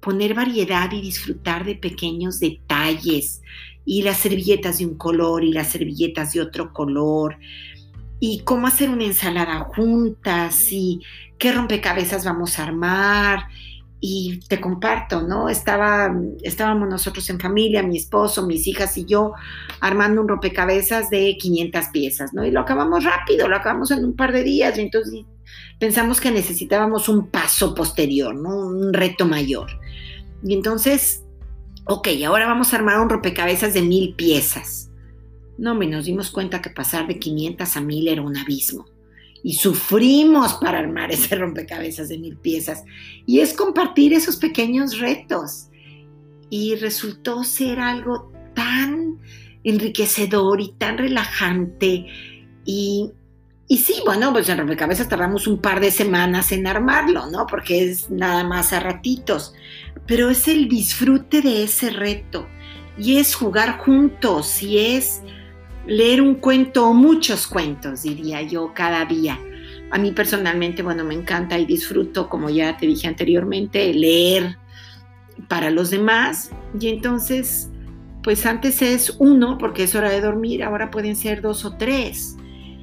poner 0.00 0.34
variedad 0.34 0.92
y 0.92 1.00
disfrutar 1.00 1.64
de 1.64 1.74
pequeños 1.74 2.38
detalles 2.38 3.42
y 3.84 4.02
las 4.02 4.18
servilletas 4.18 4.78
de 4.78 4.86
un 4.86 4.96
color 4.96 5.42
y 5.42 5.52
las 5.52 5.68
servilletas 5.68 6.32
de 6.32 6.40
otro 6.40 6.72
color. 6.72 7.36
Y 8.20 8.42
cómo 8.44 8.68
hacer 8.68 8.90
una 8.90 9.04
ensalada 9.04 9.58
juntas 9.60 10.68
y 10.70 11.02
qué 11.36 11.52
rompecabezas 11.52 12.24
vamos 12.24 12.58
a 12.58 12.64
armar 12.64 13.48
y 14.08 14.38
te 14.48 14.60
comparto, 14.60 15.22
¿no? 15.22 15.48
Estaba, 15.48 16.14
estábamos 16.42 16.88
nosotros 16.88 17.28
en 17.28 17.40
familia, 17.40 17.82
mi 17.82 17.96
esposo, 17.96 18.46
mis 18.46 18.68
hijas 18.68 18.96
y 18.96 19.04
yo, 19.04 19.32
armando 19.80 20.20
un 20.20 20.28
rompecabezas 20.28 21.10
de 21.10 21.36
500 21.36 21.86
piezas, 21.88 22.32
¿no? 22.32 22.44
Y 22.44 22.52
lo 22.52 22.60
acabamos 22.60 23.02
rápido, 23.02 23.48
lo 23.48 23.56
acabamos 23.56 23.90
en 23.90 24.04
un 24.04 24.14
par 24.14 24.32
de 24.32 24.44
días 24.44 24.78
y 24.78 24.82
entonces 24.82 25.24
pensamos 25.80 26.20
que 26.20 26.30
necesitábamos 26.30 27.08
un 27.08 27.30
paso 27.30 27.74
posterior, 27.74 28.32
¿no? 28.32 28.56
Un 28.56 28.92
reto 28.92 29.26
mayor. 29.26 29.66
Y 30.44 30.54
entonces, 30.54 31.24
ok, 31.86 32.06
ahora 32.24 32.46
vamos 32.46 32.72
a 32.72 32.76
armar 32.76 33.00
un 33.00 33.10
rompecabezas 33.10 33.74
de 33.74 33.82
mil 33.82 34.14
piezas. 34.14 34.88
No, 35.58 35.74
me 35.74 35.88
nos 35.88 36.04
dimos 36.04 36.30
cuenta 36.30 36.62
que 36.62 36.70
pasar 36.70 37.08
de 37.08 37.18
500 37.18 37.76
a 37.76 37.80
mil 37.80 38.06
era 38.06 38.22
un 38.22 38.36
abismo 38.36 38.86
y 39.46 39.52
sufrimos 39.52 40.54
para 40.54 40.80
armar 40.80 41.12
ese 41.12 41.36
rompecabezas 41.36 42.08
de 42.08 42.18
mil 42.18 42.36
piezas. 42.36 42.82
Y 43.26 43.38
es 43.38 43.52
compartir 43.52 44.12
esos 44.12 44.38
pequeños 44.38 44.98
retos. 44.98 45.68
Y 46.50 46.74
resultó 46.74 47.44
ser 47.44 47.78
algo 47.78 48.32
tan 48.56 49.20
enriquecedor 49.62 50.60
y 50.60 50.72
tan 50.72 50.98
relajante. 50.98 52.06
Y, 52.64 53.12
y 53.68 53.78
sí, 53.78 53.94
bueno, 54.04 54.32
pues 54.32 54.48
en 54.48 54.58
rompecabezas 54.58 55.08
tardamos 55.08 55.46
un 55.46 55.62
par 55.62 55.78
de 55.78 55.92
semanas 55.92 56.50
en 56.50 56.66
armarlo, 56.66 57.30
¿no? 57.30 57.46
Porque 57.46 57.88
es 57.88 58.10
nada 58.10 58.42
más 58.42 58.72
a 58.72 58.80
ratitos. 58.80 59.54
Pero 60.08 60.28
es 60.28 60.48
el 60.48 60.68
disfrute 60.68 61.40
de 61.40 61.62
ese 61.62 61.90
reto. 61.90 62.48
Y 62.98 63.18
es 63.18 63.36
jugar 63.36 63.78
juntos. 63.78 64.60
Y 64.60 64.78
es 64.78 65.22
leer 65.86 66.20
un 66.20 66.34
cuento 66.36 66.88
o 66.88 66.94
muchos 66.94 67.46
cuentos, 67.46 68.02
diría 68.02 68.42
yo, 68.42 68.72
cada 68.74 69.04
día. 69.04 69.38
A 69.90 69.98
mí 69.98 70.10
personalmente, 70.10 70.82
bueno, 70.82 71.04
me 71.04 71.14
encanta 71.14 71.58
y 71.58 71.64
disfruto, 71.64 72.28
como 72.28 72.50
ya 72.50 72.76
te 72.76 72.86
dije 72.86 73.06
anteriormente, 73.06 73.92
leer 73.94 74.56
para 75.48 75.70
los 75.70 75.90
demás. 75.90 76.50
Y 76.78 76.88
entonces, 76.88 77.70
pues 78.22 78.46
antes 78.46 78.82
es 78.82 79.14
uno, 79.18 79.58
porque 79.58 79.84
es 79.84 79.94
hora 79.94 80.10
de 80.10 80.20
dormir, 80.20 80.64
ahora 80.64 80.90
pueden 80.90 81.14
ser 81.14 81.40
dos 81.40 81.64
o 81.64 81.76
tres. 81.76 82.36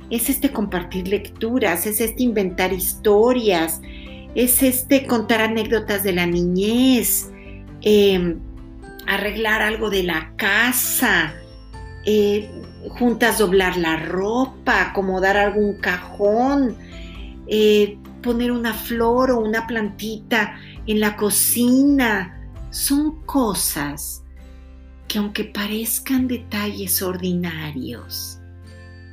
Es 0.10 0.30
este 0.30 0.52
compartir 0.52 1.08
lecturas, 1.08 1.86
es 1.86 2.00
este 2.00 2.24
inventar 2.24 2.72
historias, 2.72 3.82
es 4.36 4.64
este 4.64 5.06
contar 5.06 5.42
anécdotas 5.42 6.04
de 6.04 6.14
la 6.14 6.26
niñez, 6.26 7.30
em, 7.82 8.40
arreglar 9.06 9.62
algo 9.62 9.90
de 9.90 10.04
la 10.04 10.34
casa, 10.38 11.34
eh, 12.06 12.50
juntas 12.90 13.40
doblar 13.40 13.78
la 13.78 13.98
ropa, 13.98 14.90
acomodar 14.90 15.38
algún 15.38 15.78
cajón, 15.78 16.76
eh, 17.48 17.98
poner 18.22 18.52
una 18.52 18.74
flor 18.74 19.32
o 19.32 19.40
una 19.40 19.68
plantita 19.68 20.56
en 20.88 21.00
la 21.00 21.16
cocina. 21.16 22.40
Son 22.70 23.22
cosas 23.26 24.24
que 25.08 25.20
aunque 25.20 25.44
parezcan 25.44 26.28
detalles 26.28 27.02
ordinarios, 27.02 28.40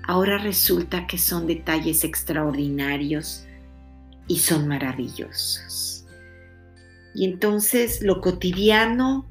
ahora 0.06 0.38
resulta 0.38 1.06
que 1.06 1.18
son 1.18 1.46
detalles 1.46 2.04
extraordinarios 2.04 3.46
y 4.26 4.38
son 4.38 4.66
maravillosos. 4.66 6.06
Y 7.14 7.24
entonces 7.24 8.02
lo 8.02 8.20
cotidiano 8.20 9.28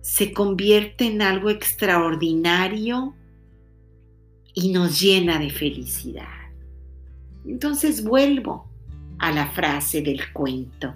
se 0.00 0.32
convierte 0.32 1.06
en 1.06 1.20
algo 1.20 1.50
extraordinario 1.50 3.16
y 4.58 4.70
nos 4.70 5.00
llena 5.00 5.38
de 5.38 5.50
felicidad. 5.50 6.24
Entonces 7.44 8.02
vuelvo 8.02 8.68
a 9.18 9.30
la 9.30 9.46
frase 9.48 10.00
del 10.00 10.32
cuento. 10.32 10.94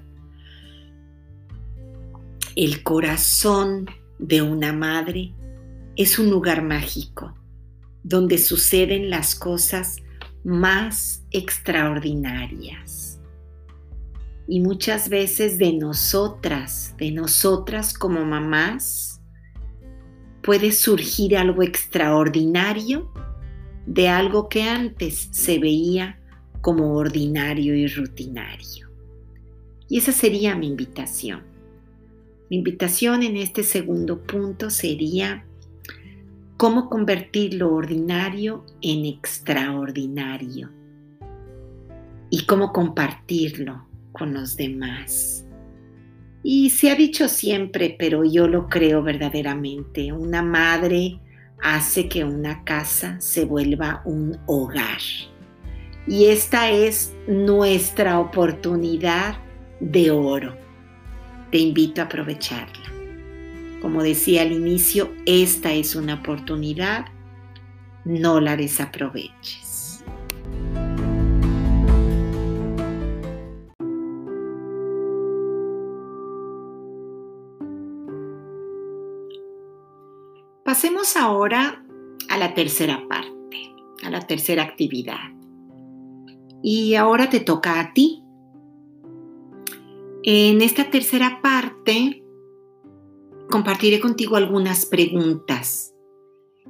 El 2.57 2.83
corazón 2.83 3.87
de 4.19 4.41
una 4.41 4.73
madre 4.73 5.35
es 5.95 6.19
un 6.19 6.31
lugar 6.31 6.63
mágico 6.63 7.35
donde 8.03 8.39
suceden 8.39 9.11
las 9.11 9.35
cosas 9.35 9.99
más 10.43 11.23
extraordinarias. 11.31 13.21
Y 14.49 14.61
muchas 14.61 15.11
veces 15.11 15.59
de 15.59 15.75
nosotras, 15.75 16.95
de 16.97 17.13
nosotras 17.13 17.93
como 17.93 18.25
mamás, 18.25 19.21
puede 20.43 20.73
surgir 20.73 21.37
algo 21.37 21.63
extraordinario 21.63 23.13
de 23.87 24.09
algo 24.09 24.49
que 24.49 24.63
antes 24.63 25.29
se 25.33 25.59
veía 25.59 26.19
como 26.61 26.95
ordinario 26.95 27.75
y 27.75 27.87
rutinario. 27.87 28.91
Y 29.89 29.99
esa 29.99 30.13
sería 30.13 30.55
mi 30.55 30.69
invitación. 30.69 31.43
Mi 32.51 32.59
invitación 32.59 33.23
en 33.23 33.37
este 33.37 33.63
segundo 33.63 34.23
punto 34.23 34.71
sería 34.71 35.45
cómo 36.57 36.89
convertir 36.91 37.55
lo 37.55 37.75
ordinario 37.75 38.67
en 38.83 39.07
extraordinario 39.07 40.71
y 42.29 42.45
cómo 42.45 42.73
compartirlo 42.73 43.87
con 44.13 44.35
los 44.35 44.57
demás. 44.57 45.47
Y 46.43 46.71
se 46.71 46.91
ha 46.91 46.95
dicho 46.95 47.29
siempre, 47.29 47.97
pero 47.99 48.25
yo 48.25 48.47
lo 48.47 48.69
creo 48.69 49.03
verdaderamente, 49.03 50.13
una 50.13 50.43
madre 50.43 51.21
hace 51.63 52.09
que 52.09 52.25
una 52.25 52.65
casa 52.65 53.21
se 53.21 53.45
vuelva 53.45 54.03
un 54.05 54.39
hogar. 54.47 55.01
Y 56.07 56.27
esta 56.27 56.71
es 56.71 57.15
nuestra 57.29 58.19
oportunidad 58.19 59.37
de 59.81 60.11
oro. 60.11 60.57
Te 61.51 61.59
invito 61.59 62.01
a 62.01 62.05
aprovecharla. 62.05 62.91
Como 63.83 64.03
decía 64.03 64.43
al 64.43 64.53
inicio, 64.53 65.13
esta 65.27 65.73
es 65.73 65.95
una 65.95 66.15
oportunidad, 66.15 67.07
no 68.05 68.41
la 68.41 68.57
desaproveches. 68.57 69.70
Pasemos 80.81 81.15
ahora 81.19 81.85
a 82.31 82.39
la 82.39 82.55
tercera 82.55 83.07
parte, 83.07 83.75
a 84.03 84.09
la 84.09 84.21
tercera 84.21 84.63
actividad. 84.63 85.29
Y 86.63 86.95
ahora 86.95 87.29
te 87.29 87.41
toca 87.41 87.81
a 87.81 87.93
ti. 87.93 88.25
En 90.23 90.63
esta 90.63 90.91
tercera 90.91 91.43
parte 91.43 92.25
compartiré 93.51 94.01
contigo 94.01 94.37
algunas 94.37 94.87
preguntas 94.87 95.95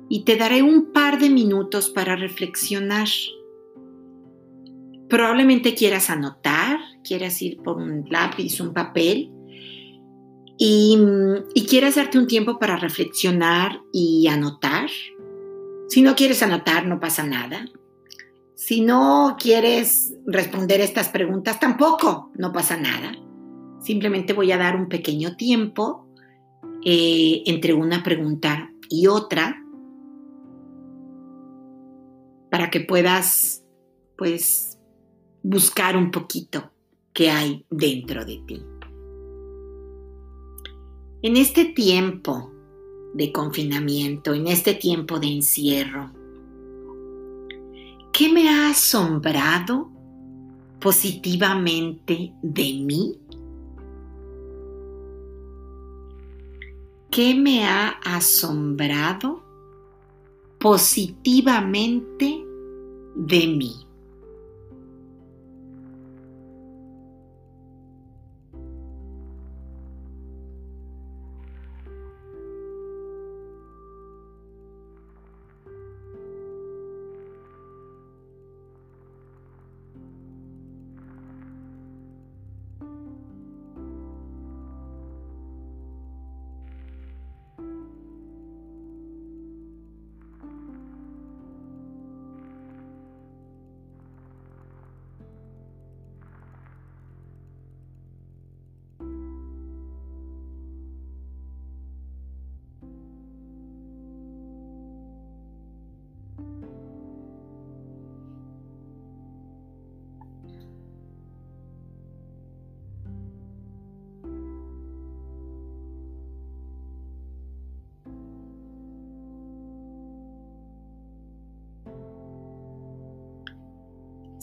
y 0.09 0.25
te 0.25 0.35
daré 0.35 0.65
un 0.65 0.91
par 0.91 1.21
de 1.21 1.31
minutos 1.31 1.89
para 1.89 2.17
reflexionar. 2.17 3.07
Probablemente 5.09 5.77
quieras 5.77 6.11
anotar, 6.11 6.81
quieras 7.05 7.41
ir 7.43 7.59
por 7.63 7.77
un 7.77 8.07
lápiz, 8.11 8.59
un 8.59 8.73
papel 8.73 9.31
y, 10.63 10.99
y 11.55 11.65
quieras 11.65 11.95
darte 11.95 12.19
un 12.19 12.27
tiempo 12.27 12.59
para 12.59 12.77
reflexionar 12.77 13.81
y 13.95 14.29
anotar. 14.29 14.91
Si 15.89 16.03
no 16.03 16.15
quieres 16.15 16.43
anotar, 16.43 16.87
no 16.87 17.01
pasa 17.01 17.25
nada. 17.25 17.65
Si 18.57 18.83
no 18.83 19.39
quieres 19.41 20.13
responder 20.27 20.83
estas 20.83 21.09
preguntas, 21.09 21.59
tampoco, 21.59 22.31
no 22.37 22.53
pasa 22.53 22.77
nada. 22.77 23.17
Simplemente 23.81 24.35
voy 24.35 24.53
a 24.53 24.59
dar 24.59 24.77
un 24.77 24.91
pequeño 24.91 25.35
tiempo 25.35 26.07
eh, 26.85 27.43
entre 27.47 27.73
una 27.73 28.03
pregunta 28.03 28.71
y 28.91 29.07
otra 29.07 29.65
para 32.51 32.69
que 32.69 32.81
puedas, 32.81 33.65
pues, 34.19 34.79
buscar 35.43 35.97
un 35.97 36.11
poquito 36.11 36.71
qué 37.15 37.31
hay 37.31 37.65
dentro 37.71 38.27
de 38.27 38.43
ti. 38.47 38.63
En 41.23 41.37
este 41.37 41.67
tiempo 41.67 42.51
de 43.13 43.31
confinamiento, 43.31 44.33
en 44.33 44.47
este 44.47 44.73
tiempo 44.73 45.21
de 45.21 45.27
encierro, 45.27 46.11
¿qué 48.11 48.33
me 48.33 48.49
ha 48.49 48.71
asombrado 48.71 49.91
positivamente 50.81 52.33
de 52.41 52.73
mí? 52.73 53.19
¿Qué 57.11 57.35
me 57.35 57.67
ha 57.67 57.89
asombrado 58.03 59.43
positivamente 60.59 62.43
de 63.15 63.47
mí? 63.47 63.90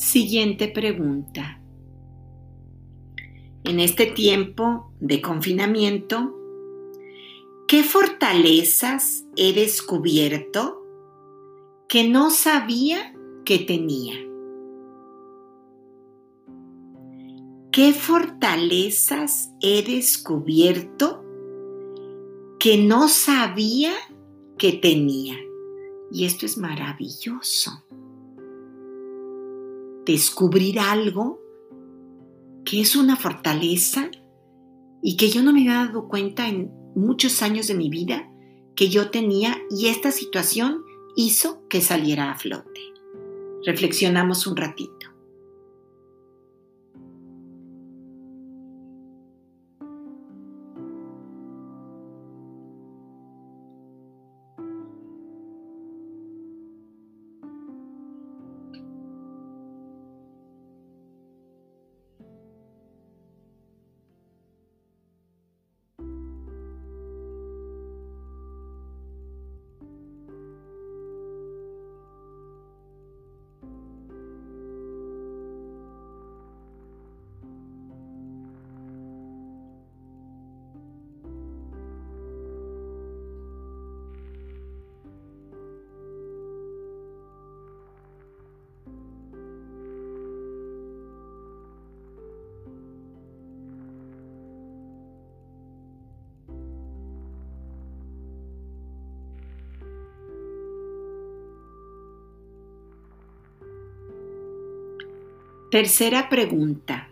Siguiente 0.08 0.70
pregunta. 0.70 1.60
En 3.66 3.82
este 3.82 4.06
tiempo 4.06 4.94
de 5.02 5.22
confinamiento, 5.22 6.34
¿qué 7.68 7.84
fortalezas 7.84 9.26
he 9.36 9.52
descubierto 9.52 10.82
que 11.90 12.08
no 12.08 12.30
sabía 12.30 13.14
que 13.44 13.60
tenía? 13.60 14.16
¿Qué 17.74 17.92
fortalezas 17.92 19.52
he 19.60 19.84
descubierto 19.84 21.22
que 22.62 22.78
no 22.78 23.10
sabía 23.10 23.92
que 24.58 24.72
tenía? 24.72 25.36
Y 26.14 26.24
esto 26.24 26.46
es 26.46 26.58
maravilloso 26.58 27.84
descubrir 30.08 30.80
algo 30.80 31.42
que 32.66 32.82
es 32.82 32.96
una 32.96 33.16
fortaleza 33.16 34.10
y 35.02 35.18
que 35.18 35.30
yo 35.30 35.44
no 35.44 35.54
me 35.54 35.62
había 35.62 35.86
dado 35.86 36.08
cuenta 36.08 36.48
en 36.48 36.72
muchos 36.96 37.42
años 37.42 37.68
de 37.68 37.76
mi 37.76 37.90
vida 37.90 38.30
que 38.76 38.90
yo 38.90 39.10
tenía 39.10 39.58
y 39.70 39.88
esta 39.88 40.12
situación 40.12 40.84
hizo 41.16 41.68
que 41.68 41.82
saliera 41.82 42.32
a 42.32 42.38
flote. 42.38 42.82
Reflexionamos 43.66 44.48
un 44.48 44.56
ratito. 44.56 44.97
Tercera 105.70 106.30
pregunta. 106.30 107.10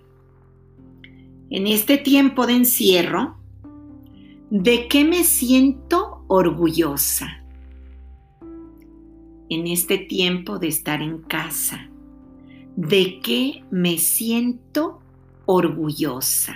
En 1.50 1.68
este 1.68 1.98
tiempo 1.98 2.48
de 2.48 2.54
encierro, 2.54 3.36
¿de 4.50 4.88
qué 4.88 5.04
me 5.04 5.26
siento 5.26 6.24
orgullosa? 6.28 7.44
En 9.50 9.68
este 9.68 9.98
tiempo 9.98 10.58
de 10.58 10.70
estar 10.70 11.02
en 11.02 11.18
casa, 11.24 11.90
¿de 12.78 13.20
qué 13.20 13.66
me 13.72 13.98
siento 13.98 15.02
orgullosa? 15.46 16.56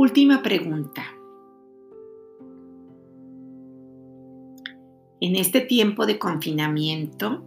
Última 0.00 0.44
pregunta. 0.44 1.02
En 5.20 5.34
este 5.34 5.60
tiempo 5.60 6.06
de 6.06 6.20
confinamiento, 6.20 7.44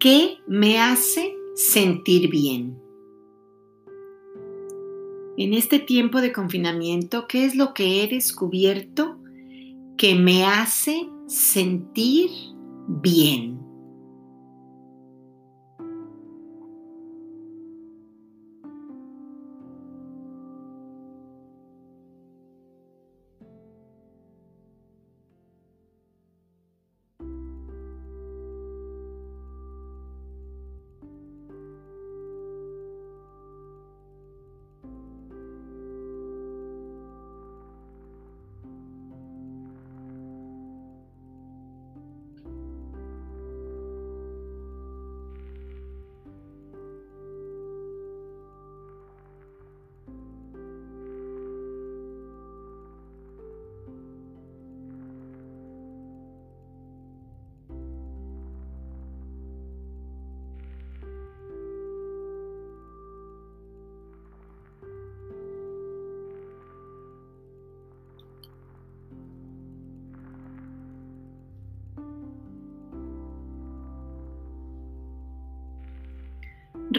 ¿qué 0.00 0.38
me 0.48 0.80
hace 0.80 1.36
sentir 1.54 2.28
bien? 2.28 2.82
En 5.36 5.54
este 5.54 5.78
tiempo 5.78 6.20
de 6.20 6.32
confinamiento, 6.32 7.28
¿qué 7.28 7.44
es 7.44 7.54
lo 7.54 7.72
que 7.72 8.02
he 8.02 8.08
descubierto 8.08 9.18
que 9.96 10.16
me 10.16 10.46
hace 10.46 11.08
sentir 11.28 12.28
bien? 12.88 13.59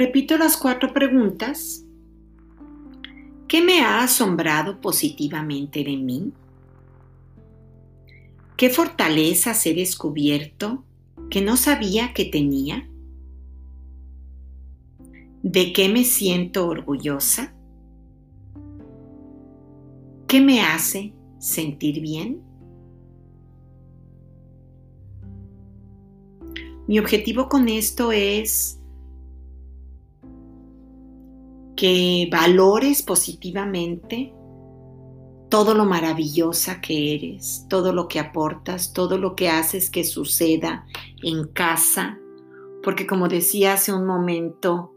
Repito 0.03 0.35
las 0.35 0.57
cuatro 0.57 0.91
preguntas. 0.93 1.85
¿Qué 3.47 3.61
me 3.61 3.81
ha 3.81 4.01
asombrado 4.01 4.81
positivamente 4.81 5.83
de 5.83 5.95
mí? 5.95 6.33
¿Qué 8.57 8.71
fortalezas 8.71 9.63
he 9.67 9.75
descubierto 9.75 10.83
que 11.29 11.43
no 11.43 11.55
sabía 11.55 12.15
que 12.15 12.25
tenía? 12.25 12.89
¿De 15.43 15.71
qué 15.71 15.87
me 15.87 16.03
siento 16.03 16.65
orgullosa? 16.67 17.53
¿Qué 20.25 20.41
me 20.41 20.61
hace 20.61 21.13
sentir 21.37 22.01
bien? 22.01 22.41
Mi 26.87 26.97
objetivo 26.97 27.47
con 27.47 27.69
esto 27.69 28.11
es 28.11 28.80
que 31.81 32.29
valores 32.31 33.01
positivamente 33.01 34.35
todo 35.49 35.73
lo 35.73 35.85
maravillosa 35.85 36.79
que 36.79 37.15
eres, 37.15 37.65
todo 37.69 37.91
lo 37.91 38.07
que 38.07 38.19
aportas, 38.19 38.93
todo 38.93 39.17
lo 39.17 39.35
que 39.35 39.49
haces 39.49 39.89
que 39.89 40.03
suceda 40.03 40.85
en 41.23 41.47
casa, 41.47 42.19
porque 42.83 43.07
como 43.07 43.27
decía 43.27 43.73
hace 43.73 43.91
un 43.91 44.05
momento, 44.05 44.93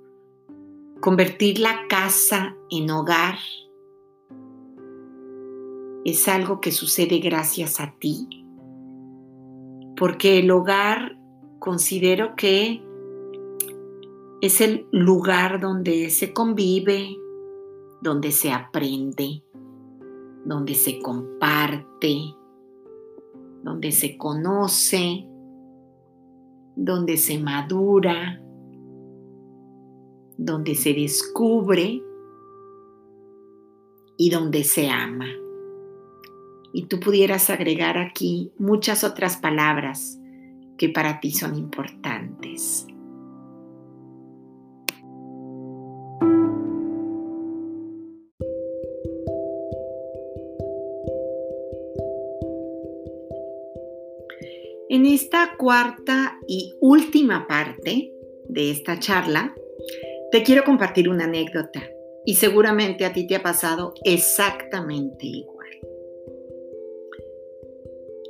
convertir 1.01 1.59
la 1.59 1.87
casa 1.89 2.55
en 2.71 2.91
hogar 2.91 3.39
es 6.05 6.29
algo 6.29 6.61
que 6.61 6.71
sucede 6.71 7.19
gracias 7.19 7.81
a 7.81 7.95
ti, 7.99 8.45
porque 9.97 10.39
el 10.39 10.51
hogar 10.51 11.17
considero 11.61 12.37
que 12.37 12.85
es 14.41 14.61
el 14.61 14.87
lugar 14.91 15.61
donde 15.61 16.11
se 16.11 16.33
convive, 16.33 17.17
donde 18.01 18.33
se 18.33 18.53
aprende, 18.53 19.43
donde 20.45 20.75
se 20.75 20.99
comparte, 21.01 22.17
donde 23.63 23.93
se 23.93 24.19
conoce, 24.19 25.27
donde 26.77 27.17
se 27.17 27.39
madura, 27.39 28.41
donde 30.37 30.75
se 30.75 30.93
descubre 30.93 32.03
y 34.17 34.31
donde 34.31 34.65
se 34.65 34.91
ama. 34.91 35.29
Y 36.73 36.87
tú 36.87 37.01
pudieras 37.01 37.51
agregar 37.51 37.99
aquí 37.99 38.53
muchas 38.59 39.05
otras 39.05 39.37
palabras 39.37 40.19
que 40.77 40.89
para 40.89 41.21
ti 41.21 41.31
son 41.31 41.55
importantes. 41.57 42.87
En 54.95 55.07
esta 55.07 55.57
cuarta 55.59 56.39
y 56.47 56.73
última 56.79 57.49
parte 57.49 58.13
de 58.49 58.71
esta 58.71 59.01
charla, 59.01 59.53
te 60.31 60.45
quiero 60.45 60.63
compartir 60.63 61.09
una 61.09 61.25
anécdota 61.25 61.83
y 62.25 62.37
seguramente 62.37 63.05
a 63.05 63.13
ti 63.13 63.27
te 63.27 63.35
ha 63.35 63.43
pasado 63.43 63.95
exactamente 64.05 65.27
igual. 65.27 65.69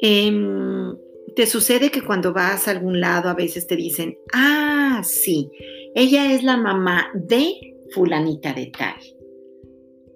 Em, 0.00 0.96
te 1.36 1.44
sucede 1.44 1.90
que 1.90 2.00
cuando 2.00 2.32
vas 2.32 2.66
a 2.66 2.70
algún 2.70 2.98
lado 2.98 3.28
a 3.28 3.34
veces 3.34 3.66
te 3.66 3.76
dicen, 3.76 4.16
ah, 4.32 5.02
sí, 5.04 5.50
ella 5.94 6.32
es 6.32 6.44
la 6.44 6.56
mamá 6.56 7.10
de 7.12 7.76
fulanita 7.90 8.54
de 8.54 8.66
tal. 8.68 8.94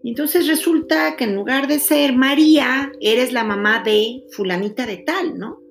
Entonces 0.02 0.48
resulta 0.48 1.14
que 1.14 1.24
en 1.24 1.34
lugar 1.34 1.68
de 1.68 1.78
ser 1.78 2.14
María, 2.14 2.90
eres 3.02 3.34
la 3.34 3.44
mamá 3.44 3.82
de 3.84 4.24
fulanita 4.30 4.86
de 4.86 4.96
tal, 4.96 5.38
¿no? 5.38 5.67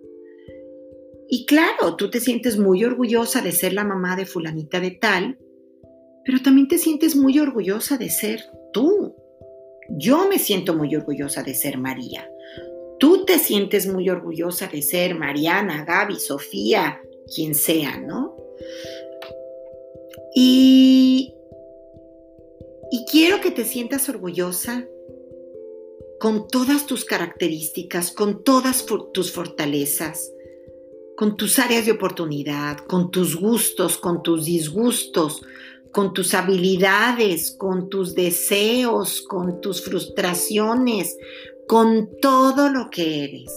Y 1.30 1.46
claro, 1.46 1.96
tú 1.96 2.10
te 2.10 2.20
sientes 2.20 2.58
muy 2.58 2.84
orgullosa 2.86 3.42
de 3.42 3.52
ser 3.52 3.74
la 3.74 3.84
mamá 3.84 4.16
de 4.16 4.26
fulanita 4.26 4.80
de 4.80 4.92
tal, 4.92 5.38
pero 6.26 6.42
también 6.42 6.68
te 6.68 6.78
sientes 6.78 7.16
muy 7.16 7.40
orgullosa 7.40 7.98
de 7.98 8.10
ser 8.10 8.42
tú. 8.72 9.16
Yo 9.90 10.28
me 10.28 10.40
siento 10.40 10.74
muy 10.74 10.96
orgullosa 10.96 11.44
de 11.44 11.54
ser 11.54 11.78
María. 11.78 12.30
Tú 13.00 13.26
te 13.26 13.40
sientes 13.40 13.88
muy 13.88 14.10
orgullosa 14.10 14.68
de 14.68 14.82
ser 14.82 15.16
Mariana, 15.16 15.86
Gaby, 15.86 16.20
Sofía, 16.20 17.00
quien 17.34 17.56
sea, 17.56 17.98
¿no? 18.00 18.36
Y, 20.34 21.34
y 22.92 23.06
quiero 23.06 23.40
que 23.42 23.52
te 23.52 23.66
sientas 23.66 24.10
orgullosa 24.10 24.88
con 26.20 26.48
todas 26.48 26.88
tus 26.88 27.06
características, 27.06 28.12
con 28.12 28.44
todas 28.44 28.86
tus 29.13 29.32
fortalezas, 29.32 30.32
con 31.17 31.36
tus 31.36 31.58
áreas 31.58 31.88
de 31.88 31.93
oportunidad, 31.93 32.77
con 32.77 33.10
tus 33.10 33.36
gustos, 33.36 33.97
con 33.97 34.21
tus 34.21 34.45
disgustos, 34.45 35.41
con 35.91 36.13
tus 36.13 36.36
habilidades, 36.36 37.56
con 37.58 37.89
tus 37.89 38.13
deseos, 38.13 39.23
con 39.23 39.60
tus 39.60 39.84
frustraciones, 39.84 41.17
con 41.67 42.12
todo 42.21 42.69
lo 42.69 42.91
que 42.91 43.23
eres, 43.23 43.51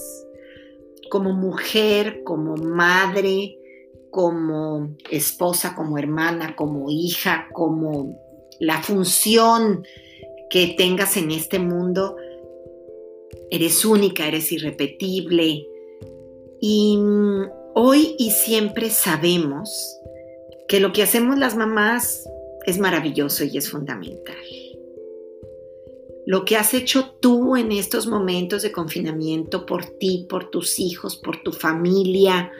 como 1.11 1.33
mujer, 1.33 2.23
como 2.23 2.55
madre, 2.55 3.59
como 4.09 4.95
esposa, 5.11 5.75
como 5.75 5.99
hermana, 5.99 6.55
como 6.55 6.89
hija, 6.89 7.47
como 7.53 8.17
la 8.59 8.81
función 8.81 9.85
que 10.49 10.73
tengas 10.75 11.15
en 11.15 11.29
este 11.29 11.59
mundo, 11.59 12.15
eres 13.51 13.85
única, 13.85 14.27
eres 14.27 14.51
irrepetible. 14.51 15.67
Y 16.61 16.97
hoy 17.73 18.15
y 18.19 18.31
siempre 18.31 18.89
sabemos 18.91 19.99
que 20.67 20.79
lo 20.79 20.93
que 20.93 21.03
hacemos 21.03 21.37
las 21.37 21.57
mamás 21.57 22.29
es 22.65 22.77
maravilloso 22.77 23.43
y 23.43 23.57
es 23.57 23.69
fundamental. 23.69 24.35
Lo 26.27 26.45
que 26.45 26.55
has 26.55 26.73
hecho 26.73 27.15
tú 27.19 27.57
en 27.57 27.71
estos 27.71 28.05
momentos 28.05 28.61
de 28.61 28.71
confinamiento 28.71 29.65
por 29.65 29.85
ti, 29.85 30.27
por 30.29 30.51
tus 30.51 30.79
hijos, 30.79 31.17
por 31.17 31.41
tu 31.41 31.51
familia, 31.51 32.51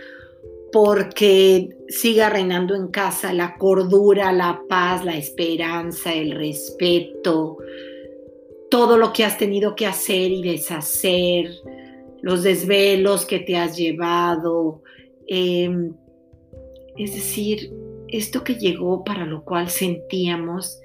porque 0.71 1.77
siga 1.87 2.29
reinando 2.29 2.75
en 2.75 2.87
casa 2.87 3.33
la 3.33 3.57
cordura, 3.57 4.31
la 4.31 4.63
paz, 4.67 5.05
la 5.05 5.15
esperanza, 5.15 6.13
el 6.13 6.31
respeto, 6.31 7.57
todo 8.69 8.97
lo 8.97 9.13
que 9.13 9.25
has 9.25 9.37
tenido 9.37 9.75
que 9.75 9.85
hacer 9.85 10.31
y 10.31 10.41
deshacer, 10.41 11.51
los 12.21 12.43
desvelos 12.43 13.25
que 13.25 13.39
te 13.39 13.57
has 13.57 13.77
llevado. 13.77 14.83
Em, 15.27 15.93
es 16.97 17.15
decir, 17.15 17.73
esto 18.07 18.43
que 18.43 18.55
llegó 18.55 19.03
para 19.03 19.25
lo 19.25 19.43
cual 19.43 19.69
sentíamos 19.69 20.79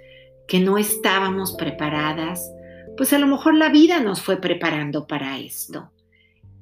que 0.46 0.60
no 0.60 0.78
estábamos 0.78 1.52
preparadas, 1.52 2.52
pues 2.96 3.12
a 3.12 3.18
lo 3.18 3.26
mejor 3.26 3.54
la 3.54 3.68
vida 3.68 4.00
nos 4.00 4.22
fue 4.22 4.40
preparando 4.40 5.06
para 5.06 5.38
esto. 5.38 5.90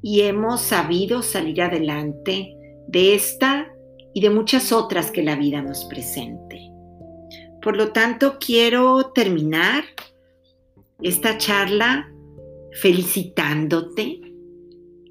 Y 0.03 0.23
hemos 0.23 0.61
sabido 0.61 1.23
salir 1.23 1.63
adelante 1.63 2.57
de 2.89 3.15
esta 3.15 3.73
y 4.13 4.21
de 4.21 4.31
muchas 4.31 4.73
otras 4.73 5.11
que 5.11 5.23
la 5.23 5.37
vida 5.37 5.63
nos 5.63 5.85
presente. 5.85 6.71
Por 7.63 7.77
lo 7.77 7.93
tanto, 7.93 8.39
quiero 8.39 9.13
terminar 9.15 9.85
esta 11.03 11.39
charla 11.39 12.11
felicitándote 12.73 14.21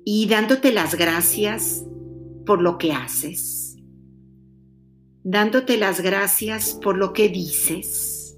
y 0.05 0.27
dándote 0.27 0.71
las 0.71 0.95
gracias 0.95 1.85
por 2.45 2.61
lo 2.61 2.77
que 2.77 2.91
haces, 2.91 3.77
dándote 5.23 5.77
las 5.77 6.01
gracias 6.01 6.73
por 6.73 6.97
lo 6.97 7.13
que 7.13 7.29
dices, 7.29 8.37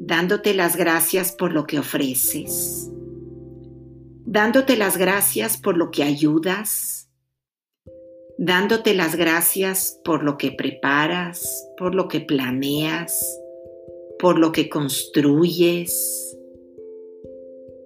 dándote 0.00 0.54
las 0.54 0.76
gracias 0.76 1.32
por 1.32 1.52
lo 1.52 1.66
que 1.66 1.78
ofreces, 1.80 2.90
dándote 4.24 4.76
las 4.76 4.96
gracias 4.96 5.56
por 5.56 5.76
lo 5.76 5.90
que 5.90 6.04
ayudas, 6.04 7.10
dándote 8.38 8.94
las 8.94 9.16
gracias 9.16 10.00
por 10.04 10.22
lo 10.22 10.36
que 10.36 10.52
preparas, 10.52 11.66
por 11.76 11.94
lo 11.94 12.06
que 12.06 12.20
planeas, 12.20 13.40
por 14.18 14.38
lo 14.38 14.52
que 14.52 14.68
construyes, 14.68 16.25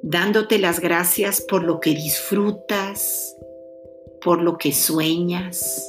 dándote 0.03 0.59
las 0.59 0.81
gracias 0.81 1.41
por 1.41 1.63
lo 1.63 1.81
que 1.81 1.91
disfrutas, 1.91 3.37
por 4.23 4.43
lo 4.43 4.59
que 4.59 4.73
sueñas, 4.73 5.89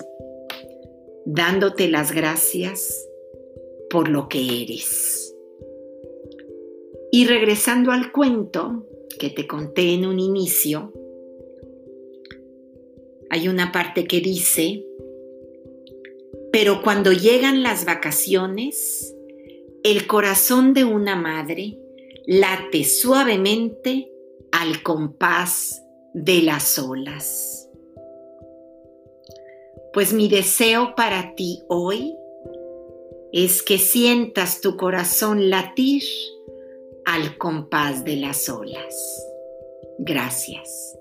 dándote 1.25 1.89
las 1.89 2.11
gracias 2.11 3.07
por 3.89 4.09
lo 4.09 4.27
que 4.27 4.63
eres. 4.63 5.35
Y 7.11 7.25
regresando 7.25 7.91
al 7.91 8.11
cuento 8.11 8.87
que 9.19 9.29
te 9.29 9.47
conté 9.47 9.93
en 9.93 10.05
un 10.05 10.19
inicio, 10.19 10.93
hay 13.29 13.47
una 13.47 13.71
parte 13.71 14.05
que 14.05 14.19
dice, 14.19 14.85
pero 16.51 16.81
cuando 16.81 17.11
llegan 17.11 17.63
las 17.63 17.85
vacaciones, 17.85 19.15
el 19.83 20.05
corazón 20.05 20.73
de 20.73 20.83
una 20.83 21.15
madre 21.15 21.80
late 22.25 22.83
suavemente 22.83 24.11
al 24.51 24.83
compás 24.83 25.83
de 26.13 26.41
las 26.41 26.77
olas. 26.79 27.69
Pues 29.93 30.13
mi 30.13 30.29
deseo 30.29 30.95
para 30.95 31.35
ti 31.35 31.63
hoy 31.67 32.15
es 33.33 33.61
que 33.63 33.77
sientas 33.77 34.61
tu 34.61 34.77
corazón 34.77 35.49
latir 35.49 36.03
al 37.05 37.37
compás 37.37 38.03
de 38.03 38.17
las 38.17 38.49
olas. 38.49 39.25
Gracias. 39.99 40.97